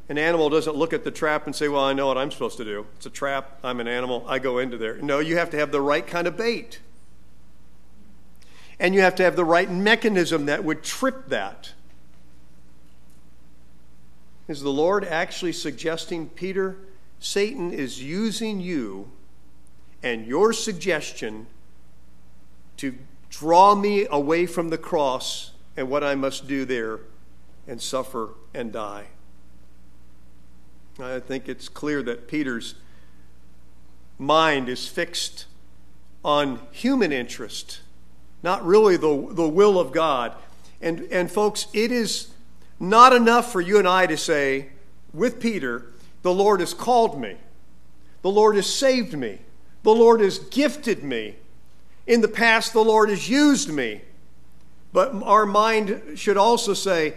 An 0.08 0.18
animal 0.18 0.50
doesn't 0.50 0.76
look 0.76 0.92
at 0.92 1.04
the 1.04 1.10
trap 1.10 1.46
and 1.46 1.54
say, 1.54 1.68
Well, 1.68 1.84
I 1.84 1.92
know 1.92 2.06
what 2.06 2.18
I'm 2.18 2.30
supposed 2.30 2.56
to 2.58 2.64
do. 2.64 2.86
It's 2.96 3.06
a 3.06 3.10
trap. 3.10 3.58
I'm 3.62 3.80
an 3.80 3.88
animal. 3.88 4.24
I 4.28 4.38
go 4.38 4.58
into 4.58 4.76
there. 4.76 4.96
No, 4.96 5.20
you 5.20 5.36
have 5.36 5.50
to 5.50 5.56
have 5.56 5.72
the 5.72 5.80
right 5.80 6.06
kind 6.06 6.26
of 6.26 6.36
bait. 6.36 6.80
And 8.78 8.94
you 8.94 9.00
have 9.02 9.14
to 9.16 9.22
have 9.22 9.36
the 9.36 9.44
right 9.44 9.70
mechanism 9.70 10.46
that 10.46 10.64
would 10.64 10.82
trip 10.82 11.28
that. 11.28 11.72
Is 14.48 14.60
the 14.60 14.70
Lord 14.70 15.04
actually 15.04 15.52
suggesting, 15.52 16.28
Peter, 16.28 16.76
Satan 17.20 17.72
is 17.72 18.02
using 18.02 18.60
you 18.60 19.10
and 20.02 20.26
your 20.26 20.52
suggestion 20.52 21.46
to 22.78 22.96
draw 23.30 23.76
me 23.76 24.06
away 24.10 24.46
from 24.46 24.70
the 24.70 24.78
cross 24.78 25.52
and 25.76 25.88
what 25.88 26.02
I 26.02 26.16
must 26.16 26.48
do 26.48 26.64
there 26.64 27.00
and 27.68 27.80
suffer 27.80 28.30
and 28.52 28.72
die. 28.72 29.06
I 31.00 31.20
think 31.20 31.48
it's 31.48 31.68
clear 31.68 32.02
that 32.02 32.28
Peter's 32.28 32.74
mind 34.18 34.68
is 34.68 34.86
fixed 34.86 35.46
on 36.24 36.60
human 36.70 37.12
interest, 37.12 37.80
not 38.42 38.64
really 38.64 38.96
the, 38.96 39.28
the 39.30 39.48
will 39.48 39.80
of 39.80 39.92
God. 39.92 40.34
And, 40.80 41.00
and 41.10 41.30
folks, 41.30 41.66
it 41.72 41.90
is 41.90 42.28
not 42.78 43.12
enough 43.12 43.50
for 43.50 43.60
you 43.60 43.78
and 43.78 43.88
I 43.88 44.06
to 44.06 44.16
say, 44.16 44.68
with 45.14 45.40
Peter, 45.40 45.86
the 46.22 46.32
Lord 46.32 46.60
has 46.60 46.74
called 46.74 47.20
me, 47.20 47.36
the 48.22 48.30
Lord 48.30 48.56
has 48.56 48.72
saved 48.72 49.16
me. 49.16 49.38
The 49.82 49.94
Lord 49.94 50.20
has 50.20 50.38
gifted 50.38 51.02
me. 51.02 51.34
In 52.06 52.20
the 52.20 52.28
past, 52.28 52.72
the 52.72 52.84
Lord 52.84 53.08
has 53.08 53.28
used 53.28 53.68
me. 53.68 54.02
But 54.92 55.12
our 55.22 55.44
mind 55.44 56.00
should 56.14 56.36
also 56.36 56.72
say, 56.72 57.14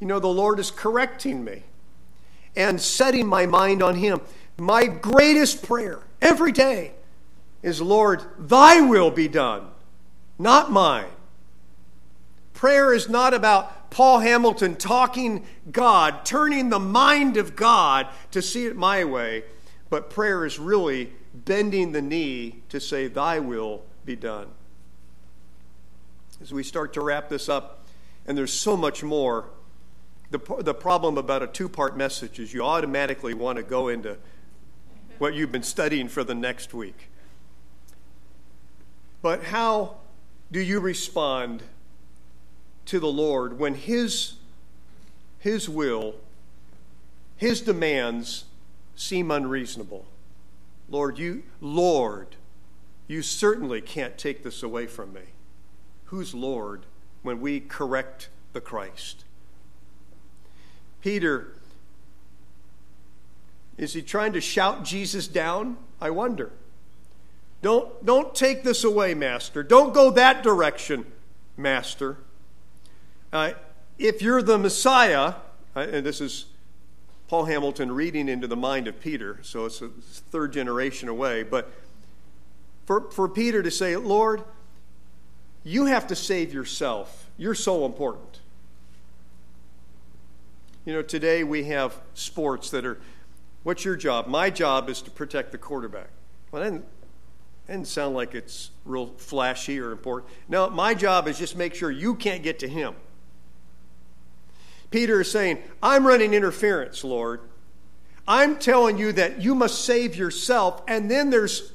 you 0.00 0.06
know, 0.06 0.18
the 0.18 0.26
Lord 0.28 0.58
is 0.58 0.70
correcting 0.70 1.44
me 1.44 1.62
and 2.56 2.80
setting 2.80 3.26
my 3.26 3.46
mind 3.46 3.82
on 3.82 3.96
Him. 3.96 4.20
My 4.56 4.86
greatest 4.86 5.62
prayer 5.62 6.00
every 6.20 6.52
day 6.52 6.92
is, 7.62 7.80
Lord, 7.80 8.22
thy 8.38 8.80
will 8.80 9.10
be 9.10 9.28
done, 9.28 9.68
not 10.38 10.70
mine. 10.70 11.06
Prayer 12.52 12.94
is 12.94 13.08
not 13.08 13.34
about 13.34 13.90
Paul 13.90 14.20
Hamilton 14.20 14.76
talking 14.76 15.44
God, 15.70 16.24
turning 16.24 16.68
the 16.68 16.78
mind 16.78 17.36
of 17.36 17.56
God 17.56 18.08
to 18.30 18.40
see 18.40 18.66
it 18.66 18.76
my 18.76 19.04
way, 19.04 19.44
but 19.90 20.10
prayer 20.10 20.44
is 20.44 20.58
really 20.58 21.12
bending 21.34 21.92
the 21.92 22.02
knee 22.02 22.62
to 22.68 22.80
say, 22.80 23.08
Thy 23.08 23.38
will 23.38 23.82
be 24.04 24.16
done. 24.16 24.48
As 26.40 26.52
we 26.52 26.62
start 26.62 26.92
to 26.94 27.00
wrap 27.00 27.28
this 27.28 27.48
up, 27.48 27.86
and 28.26 28.36
there's 28.36 28.52
so 28.52 28.76
much 28.76 29.02
more, 29.02 29.46
the, 30.34 30.62
the 30.62 30.74
problem 30.74 31.16
about 31.16 31.44
a 31.44 31.46
two 31.46 31.68
part 31.68 31.96
message 31.96 32.40
is 32.40 32.52
you 32.52 32.64
automatically 32.64 33.34
want 33.34 33.56
to 33.56 33.62
go 33.62 33.86
into 33.86 34.16
what 35.18 35.34
you've 35.34 35.52
been 35.52 35.62
studying 35.62 36.08
for 36.08 36.24
the 36.24 36.34
next 36.34 36.74
week. 36.74 37.08
But 39.22 39.44
how 39.44 39.98
do 40.50 40.60
you 40.60 40.80
respond 40.80 41.62
to 42.86 42.98
the 42.98 43.06
Lord 43.06 43.60
when 43.60 43.76
His, 43.76 44.34
His 45.38 45.68
will, 45.68 46.16
His 47.36 47.60
demands 47.60 48.46
seem 48.96 49.30
unreasonable? 49.30 50.04
Lord, 50.90 51.16
you, 51.16 51.44
Lord, 51.60 52.34
you 53.06 53.22
certainly 53.22 53.80
can't 53.80 54.18
take 54.18 54.42
this 54.42 54.64
away 54.64 54.88
from 54.88 55.12
me. 55.12 55.22
Who's 56.06 56.34
Lord 56.34 56.86
when 57.22 57.40
we 57.40 57.60
correct 57.60 58.30
the 58.52 58.60
Christ? 58.60 59.23
Peter, 61.04 61.48
is 63.76 63.92
he 63.92 64.00
trying 64.00 64.32
to 64.32 64.40
shout 64.40 64.84
Jesus 64.84 65.28
down? 65.28 65.76
I 66.00 66.08
wonder. 66.08 66.50
Don't, 67.60 68.06
don't 68.06 68.34
take 68.34 68.64
this 68.64 68.84
away, 68.84 69.12
Master. 69.12 69.62
Don't 69.62 69.92
go 69.92 70.10
that 70.12 70.42
direction, 70.42 71.04
Master. 71.58 72.16
Uh, 73.34 73.52
if 73.98 74.22
you're 74.22 74.40
the 74.40 74.56
Messiah, 74.56 75.34
uh, 75.76 75.80
and 75.80 76.06
this 76.06 76.22
is 76.22 76.46
Paul 77.28 77.44
Hamilton 77.44 77.92
reading 77.92 78.26
into 78.26 78.46
the 78.46 78.56
mind 78.56 78.88
of 78.88 78.98
Peter, 78.98 79.40
so 79.42 79.66
it's 79.66 79.82
a 79.82 79.88
third 79.90 80.54
generation 80.54 81.10
away. 81.10 81.42
But 81.42 81.70
for, 82.86 83.10
for 83.10 83.28
Peter 83.28 83.62
to 83.62 83.70
say, 83.70 83.94
Lord, 83.98 84.42
you 85.64 85.84
have 85.84 86.06
to 86.06 86.16
save 86.16 86.54
yourself. 86.54 87.28
You're 87.36 87.54
so 87.54 87.84
important. 87.84 88.40
You 90.84 90.92
know, 90.92 91.02
today 91.02 91.44
we 91.44 91.64
have 91.64 91.98
sports 92.12 92.68
that 92.70 92.84
are, 92.84 93.00
what's 93.62 93.86
your 93.86 93.96
job? 93.96 94.26
My 94.26 94.50
job 94.50 94.90
is 94.90 95.00
to 95.02 95.10
protect 95.10 95.50
the 95.50 95.58
quarterback. 95.58 96.10
Well, 96.50 96.62
that 96.62 96.82
didn't, 97.66 97.86
sound 97.86 98.14
like 98.14 98.34
it's 98.34 98.70
real 98.84 99.06
flashy 99.16 99.80
or 99.80 99.92
important. 99.92 100.30
No, 100.46 100.68
my 100.68 100.92
job 100.92 101.26
is 101.26 101.38
just 101.38 101.56
make 101.56 101.74
sure 101.74 101.90
you 101.90 102.14
can't 102.14 102.42
get 102.42 102.58
to 102.58 102.68
him. 102.68 102.94
Peter 104.90 105.22
is 105.22 105.30
saying, 105.30 105.58
I'm 105.82 106.06
running 106.06 106.34
interference, 106.34 107.02
Lord. 107.02 107.40
I'm 108.28 108.58
telling 108.58 108.98
you 108.98 109.12
that 109.12 109.40
you 109.40 109.54
must 109.54 109.86
save 109.86 110.14
yourself. 110.14 110.82
And 110.86 111.10
then 111.10 111.30
there's, 111.30 111.72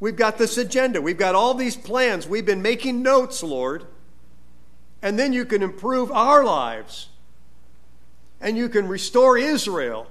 we've 0.00 0.16
got 0.16 0.38
this 0.38 0.58
agenda. 0.58 1.00
We've 1.00 1.16
got 1.16 1.36
all 1.36 1.54
these 1.54 1.76
plans. 1.76 2.26
We've 2.26 2.44
been 2.44 2.62
making 2.62 3.00
notes, 3.00 3.44
Lord. 3.44 3.86
And 5.00 5.16
then 5.16 5.32
you 5.32 5.44
can 5.44 5.62
improve 5.62 6.10
our 6.10 6.44
lives. 6.44 7.10
And 8.44 8.58
you 8.58 8.68
can 8.68 8.86
restore 8.86 9.38
Israel. 9.38 10.06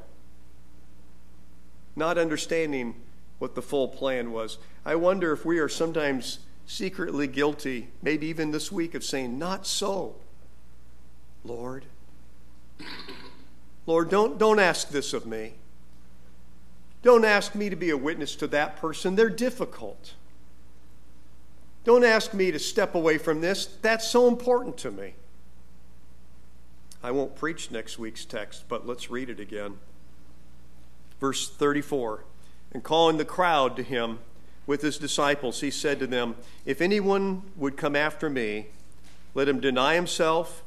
Not 1.96 2.17
understanding 2.17 2.96
what 3.38 3.54
the 3.54 3.62
full 3.62 3.88
plan 3.88 4.32
was. 4.32 4.58
I 4.84 4.96
wonder 4.96 5.32
if 5.32 5.46
we 5.46 5.60
are 5.60 5.69
sometimes 5.69 6.39
secretly 6.65 7.28
guilty, 7.28 7.89
maybe 8.02 8.26
even 8.26 8.50
this 8.50 8.72
week, 8.72 8.96
of 8.96 9.04
saying, 9.04 9.38
Not 9.38 9.67
so, 9.67 10.15
Lord. 11.43 11.86
Lord, 13.86 14.10
don't, 14.10 14.39
don't 14.39 14.60
ask 14.60 14.89
this 14.89 15.13
of 15.13 15.28
me. 15.28 15.54
Don't 17.04 17.26
ask 17.26 17.54
me 17.54 17.69
to 17.69 17.76
be 17.76 17.91
a 17.91 17.98
witness 17.98 18.36
to 18.38 18.48
that 18.48 18.78
person. 18.78 19.15
They're 19.15 19.30
difficult. 19.30 20.13
Don't 21.84 22.04
ask 22.04 22.34
me 22.34 22.50
to 22.50 22.58
step 22.58 22.96
away 22.96 23.19
from 23.19 23.41
this. 23.41 23.67
That's 23.84 24.08
so 24.08 24.28
important 24.28 24.78
to 24.78 24.89
me. 24.89 25.13
I 27.04 27.12
won't 27.12 27.36
preach 27.36 27.70
next 27.70 28.00
week's 28.00 28.24
text, 28.24 28.63
but 28.70 28.88
let's 28.88 29.12
read 29.12 29.30
it 29.30 29.39
again. 29.39 29.78
Verse 31.20 31.50
34 31.50 32.24
And 32.72 32.82
calling 32.82 33.18
the 33.18 33.26
crowd 33.26 33.76
to 33.76 33.84
him 33.84 34.20
with 34.66 34.82
his 34.82 34.98
disciples, 34.98 35.60
he 35.60 35.70
said 35.70 36.00
to 36.00 36.08
them, 36.08 36.36
If 36.66 36.80
anyone 36.80 37.44
would 37.58 37.76
come 37.76 37.98
after 37.98 38.30
me, 38.30 38.68
let 39.34 39.50
him 39.50 39.60
deny 39.60 39.96
himself 39.96 40.63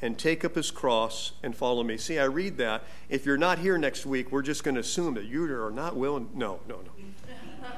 and 0.00 0.18
take 0.18 0.44
up 0.44 0.54
his 0.54 0.70
cross 0.70 1.32
and 1.42 1.54
follow 1.54 1.82
me. 1.82 1.98
See, 1.98 2.18
I 2.18 2.24
read 2.24 2.56
that. 2.58 2.84
If 3.10 3.26
you're 3.26 3.36
not 3.36 3.58
here 3.58 3.76
next 3.76 4.06
week, 4.06 4.32
we're 4.32 4.42
just 4.42 4.64
going 4.64 4.74
to 4.76 4.80
assume 4.80 5.14
that 5.14 5.24
you 5.24 5.44
are 5.54 5.70
not 5.70 5.96
willing. 5.96 6.30
No, 6.34 6.60
no, 6.66 6.76
no. 6.76 6.90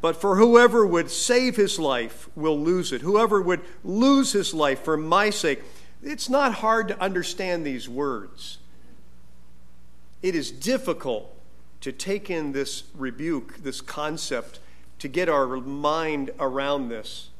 but 0.00 0.16
for 0.16 0.36
whoever 0.36 0.86
would 0.86 1.10
save 1.10 1.56
his 1.56 1.78
life 1.78 2.28
will 2.36 2.58
lose 2.58 2.92
it. 2.92 3.00
Whoever 3.00 3.42
would 3.42 3.62
lose 3.82 4.32
his 4.32 4.54
life 4.54 4.84
for 4.84 4.96
my 4.96 5.30
sake. 5.30 5.62
It's 6.06 6.28
not 6.28 6.54
hard 6.54 6.86
to 6.86 7.00
understand 7.02 7.66
these 7.66 7.88
words. 7.88 8.58
It 10.22 10.36
is 10.36 10.52
difficult 10.52 11.34
to 11.80 11.90
take 11.90 12.30
in 12.30 12.52
this 12.52 12.84
rebuke, 12.94 13.56
this 13.64 13.80
concept, 13.80 14.60
to 15.00 15.08
get 15.08 15.28
our 15.28 15.48
mind 15.56 16.30
around 16.38 16.90
this. 16.90 17.30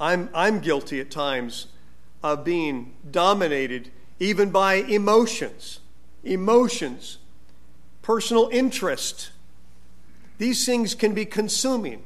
I'm, 0.00 0.30
I'm 0.34 0.60
guilty 0.60 0.98
at 0.98 1.10
times 1.10 1.66
of 2.22 2.42
being 2.42 2.94
dominated 3.10 3.90
even 4.18 4.50
by 4.50 4.76
emotions, 4.76 5.80
emotions, 6.24 7.18
personal 8.00 8.48
interest. 8.50 9.30
These 10.38 10.64
things 10.64 10.94
can 10.94 11.12
be 11.12 11.26
consuming. 11.26 12.02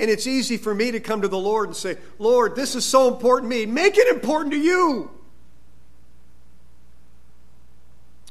And 0.00 0.08
it's 0.08 0.26
easy 0.26 0.56
for 0.56 0.74
me 0.74 0.90
to 0.92 0.98
come 0.98 1.20
to 1.20 1.28
the 1.28 1.38
Lord 1.38 1.68
and 1.68 1.76
say, 1.76 1.98
Lord, 2.18 2.56
this 2.56 2.74
is 2.74 2.86
so 2.86 3.12
important 3.12 3.52
to 3.52 3.58
me. 3.58 3.66
Make 3.66 3.98
it 3.98 4.08
important 4.08 4.50
to 4.54 4.58
you. 4.58 5.10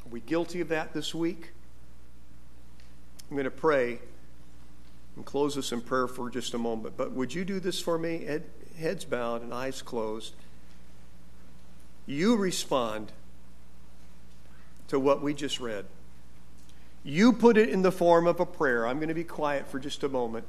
Are 0.04 0.10
we 0.10 0.20
guilty 0.20 0.62
of 0.62 0.70
that 0.70 0.96
this 0.96 1.14
week? 1.14 1.52
I'm 3.30 3.36
going 3.36 3.44
to 3.44 3.52
pray 3.52 4.00
and 5.16 5.24
close 5.24 5.60
us 5.60 5.72
in 5.72 5.82
prayer 5.82 6.08
for 6.08 6.32
just 6.32 6.56
a 6.56 6.58
moment. 6.58 6.98
But 6.98 7.12
would 7.12 7.36
you 7.36 7.46
do 7.46 7.60
this 7.60 7.80
for 7.80 8.00
me? 8.00 8.26
Head, 8.26 8.46
heads 8.76 9.06
bowed 9.06 9.44
and 9.44 9.54
eyes 9.54 9.84
closed. 9.84 10.34
you 12.08 12.36
respond 12.36 13.12
to 14.88 15.00
what 15.00 15.22
we 15.22 15.36
just 15.36 15.60
read. 15.60 15.86
You 17.04 17.32
put 17.32 17.58
it 17.58 17.70
in 17.70 17.84
the 17.84 17.92
form 17.92 18.26
of 18.26 18.40
a 18.40 18.46
prayer. 18.48 18.88
I'm 18.88 18.98
going 18.98 19.10
to 19.10 19.14
be 19.14 19.24
quiet 19.24 19.68
for 19.68 19.78
just 19.78 20.04
a 20.04 20.10
moment 20.10 20.48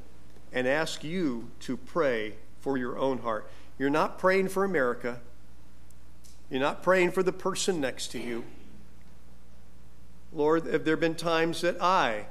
and 0.52 0.66
ask 0.66 1.04
you 1.04 1.50
to 1.60 1.76
pray 1.76 2.34
for 2.60 2.76
your 2.76 2.98
own 2.98 3.18
heart. 3.18 3.50
You're 3.78 3.90
not 3.90 4.18
praying 4.18 4.48
for 4.48 4.64
America. 4.64 5.20
You're 6.50 6.60
not 6.60 6.82
praying 6.82 7.12
for 7.12 7.22
the 7.22 7.32
person 7.32 7.80
next 7.80 8.08
to 8.08 8.18
you. 8.18 8.44
Lord, 10.32 10.66
have 10.66 10.84
there 10.84 10.96
been 10.96 11.14
times 11.14 11.60
that 11.62 11.80
I 11.80 12.26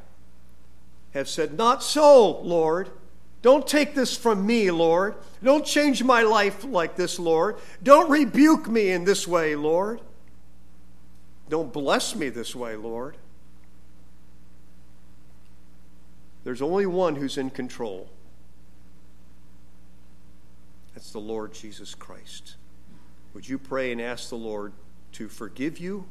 have 1.13 1.27
said, 1.27 1.57
Not 1.57 1.83
so, 1.83 2.39
Lord. 2.41 2.89
Don't 3.41 3.65
take 3.65 3.95
this 3.95 4.17
from 4.17 4.45
me, 4.45 4.69
Lord. 4.69 5.15
Don't 5.41 5.65
change 5.65 6.03
my 6.03 6.23
life 6.23 6.65
like 6.65 6.97
this, 6.97 7.17
Lord. 7.17 7.55
Don't 7.81 8.09
rebuke 8.09 8.67
me 8.67 8.89
in 8.89 9.05
this 9.05 9.25
way, 9.25 9.55
Lord. 9.55 10.01
Don't 11.47 11.71
bless 11.71 12.15
me 12.15 12.29
this 12.29 12.53
way, 12.53 12.75
Lord. 12.75 13.15
There's 16.43 16.61
only 16.61 16.85
one 16.85 17.15
who's 17.15 17.37
in 17.37 17.49
control. 17.49 18.09
That's 20.93 21.11
the 21.11 21.19
Lord 21.19 21.53
Jesus 21.53 21.95
Christ. 21.95 22.55
Would 23.33 23.47
you 23.47 23.57
pray 23.57 23.91
and 23.91 24.01
ask 24.01 24.29
the 24.29 24.35
Lord 24.35 24.73
to 25.13 25.27
forgive 25.27 25.79
you, 25.79 26.05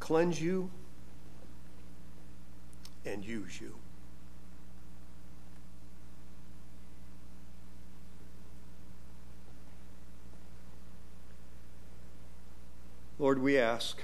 cleanse 0.00 0.40
you, 0.40 0.70
and 3.04 3.24
use 3.24 3.60
you? 3.60 3.74
Lord, 13.18 13.40
we 13.40 13.56
ask 13.56 13.98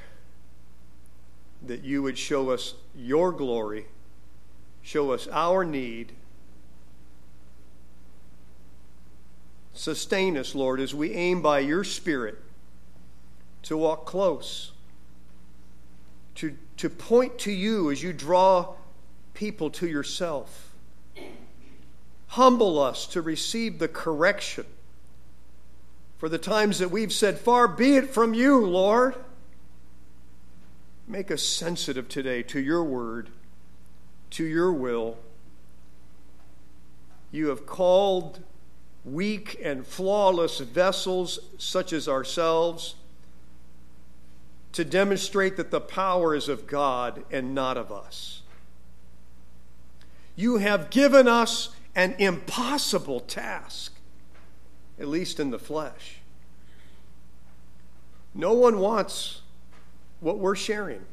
that 1.67 1.85
you 1.85 2.03
would 2.03 2.19
show 2.19 2.51
us 2.51 2.75
your 2.97 3.33
glory, 3.33 3.87
show 4.83 5.13
us 5.13 5.29
our 5.29 5.65
need. 5.65 6.13
Sustain 9.75 10.37
us, 10.37 10.55
Lord, 10.55 10.81
as 10.81 10.95
we 10.95 11.13
aim 11.13 11.41
by 11.41 11.61
your 11.61 11.85
Spirit 11.85 12.39
to 13.63 13.77
walk 13.77 14.07
close, 14.07 14.73
to, 16.37 16.57
to 16.77 16.89
point 16.89 17.39
to 17.41 17.53
you 17.53 17.91
as 17.91 18.03
you 18.03 18.13
draw 18.13 18.75
people 19.35 19.71
to 19.71 19.87
yourself. 19.87 20.75
Humble 22.29 22.79
us 22.81 23.07
to 23.09 23.23
receive 23.23 23.79
the 23.79 23.89
correction 23.89 24.67
for 26.19 26.29
the 26.29 26.39
times 26.39 26.81
that 26.81 26.91
we've 26.91 27.13
said, 27.13 27.39
Far 27.39 27.69
be 27.69 27.97
it 27.97 28.11
from 28.11 28.35
you, 28.35 28.67
Lord. 28.67 29.15
Make 31.09 31.31
us 31.31 31.43
sensitive 31.43 32.07
today 32.07 32.43
to 32.45 32.61
your 32.61 32.85
word, 32.85 33.31
to 34.31 34.45
your 34.45 34.73
will. 34.73 35.17
You 37.33 37.49
have 37.49 37.65
called 37.65 38.41
weak 39.07 39.59
and 39.65 39.87
flawless 39.87 40.61
vessels 40.61 41.39
such 41.57 41.95
as 41.95 42.09
ourselves 42.09 42.97
to 44.73 44.85
demonstrate 44.85 45.57
that 45.57 45.71
the 45.71 45.81
power 45.81 46.35
is 46.35 46.47
of 46.47 46.67
God 46.67 47.25
and 47.31 47.55
not 47.55 47.79
of 47.79 47.91
us. 47.91 48.43
You 50.37 50.59
have 50.59 50.91
given 50.91 51.27
us 51.27 51.71
an 51.97 52.15
impossible 52.19 53.21
task 53.21 53.95
at 54.99 55.09
least 55.09 55.41
in 55.41 55.51
the 55.51 55.59
flesh. 55.59 56.19
No 58.35 58.53
one 58.53 58.79
wants 58.79 59.43
what 60.21 60.39
we're 60.39 60.57
sharing. 60.57 61.05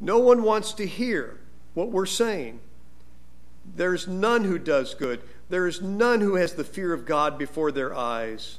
No 0.00 0.18
one 0.18 0.42
wants 0.42 0.72
to 0.74 0.86
hear 0.86 1.38
what 1.74 1.90
we're 1.90 2.06
saying. 2.06 2.60
There's 3.76 4.08
none 4.08 4.44
who 4.44 4.58
does 4.58 4.94
good. 4.94 5.22
There 5.48 5.66
is 5.66 5.80
none 5.80 6.20
who 6.20 6.34
has 6.34 6.54
the 6.54 6.64
fear 6.64 6.92
of 6.92 7.06
God 7.06 7.38
before 7.38 7.70
their 7.70 7.94
eyes. 7.94 8.58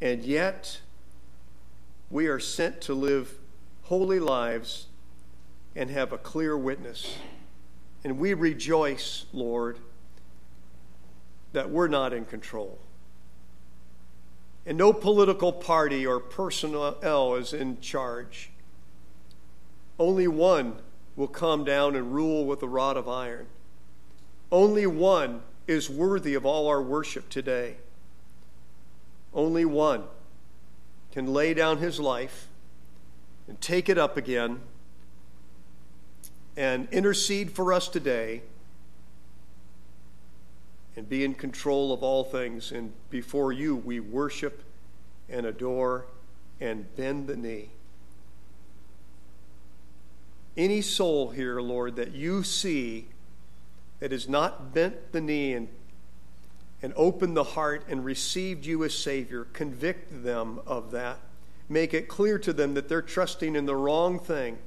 And 0.00 0.22
yet, 0.22 0.80
we 2.10 2.26
are 2.26 2.38
sent 2.38 2.80
to 2.82 2.94
live 2.94 3.38
holy 3.84 4.20
lives 4.20 4.86
and 5.74 5.90
have 5.90 6.12
a 6.12 6.18
clear 6.18 6.56
witness. 6.56 7.16
And 8.04 8.18
we 8.18 8.34
rejoice, 8.34 9.24
Lord, 9.32 9.78
that 11.52 11.70
we're 11.70 11.88
not 11.88 12.12
in 12.12 12.24
control. 12.24 12.78
And 14.66 14.76
no 14.76 14.92
political 14.92 15.52
party 15.52 16.06
or 16.06 16.20
personnel 16.20 17.34
is 17.36 17.54
in 17.54 17.80
charge. 17.80 18.50
Only 19.98 20.28
one 20.28 20.76
will 21.16 21.28
come 21.28 21.64
down 21.64 21.96
and 21.96 22.14
rule 22.14 22.44
with 22.44 22.62
a 22.62 22.68
rod 22.68 22.96
of 22.96 23.08
iron. 23.08 23.46
Only 24.52 24.86
one 24.86 25.42
is 25.66 25.90
worthy 25.90 26.34
of 26.34 26.46
all 26.46 26.68
our 26.68 26.80
worship 26.80 27.28
today. 27.28 27.76
Only 29.34 29.64
one 29.64 30.04
can 31.12 31.32
lay 31.32 31.54
down 31.54 31.78
his 31.78 31.98
life 31.98 32.48
and 33.46 33.60
take 33.60 33.88
it 33.88 33.98
up 33.98 34.16
again 34.16 34.60
and 36.56 36.88
intercede 36.90 37.50
for 37.50 37.72
us 37.72 37.88
today 37.88 38.42
and 40.96 41.08
be 41.08 41.24
in 41.24 41.34
control 41.34 41.92
of 41.92 42.02
all 42.02 42.24
things. 42.24 42.72
And 42.72 42.92
before 43.10 43.52
you, 43.52 43.76
we 43.76 44.00
worship 44.00 44.62
and 45.28 45.46
adore 45.46 46.06
and 46.60 46.94
bend 46.96 47.26
the 47.26 47.36
knee. 47.36 47.70
Any 50.58 50.82
soul 50.82 51.30
here, 51.30 51.60
Lord, 51.60 51.94
that 51.96 52.12
you 52.12 52.42
see 52.42 53.06
that 54.00 54.10
has 54.10 54.28
not 54.28 54.74
bent 54.74 55.12
the 55.12 55.20
knee 55.20 55.52
and, 55.52 55.68
and 56.82 56.92
opened 56.96 57.36
the 57.36 57.44
heart 57.44 57.84
and 57.88 58.04
received 58.04 58.66
you 58.66 58.82
as 58.82 58.92
Savior, 58.92 59.44
convict 59.52 60.24
them 60.24 60.60
of 60.66 60.90
that. 60.90 61.20
Make 61.68 61.94
it 61.94 62.08
clear 62.08 62.40
to 62.40 62.52
them 62.52 62.74
that 62.74 62.88
they're 62.88 63.02
trusting 63.02 63.54
in 63.54 63.66
the 63.66 63.76
wrong 63.76 64.18
thing. 64.18 64.58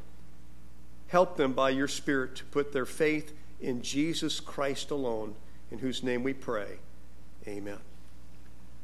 Help 1.08 1.36
them 1.36 1.52
by 1.52 1.72
your 1.72 1.90
Spirit 1.90 2.38
to 2.38 2.46
put 2.46 2.72
their 2.72 2.86
faith 2.86 3.34
in 3.60 3.82
Jesus 3.82 4.40
Christ 4.40 4.92
alone 4.92 5.36
in 5.72 5.80
whose 5.80 6.04
name 6.04 6.24
we 6.24 6.32
pray. 6.32 6.78
Amen. 7.46 7.80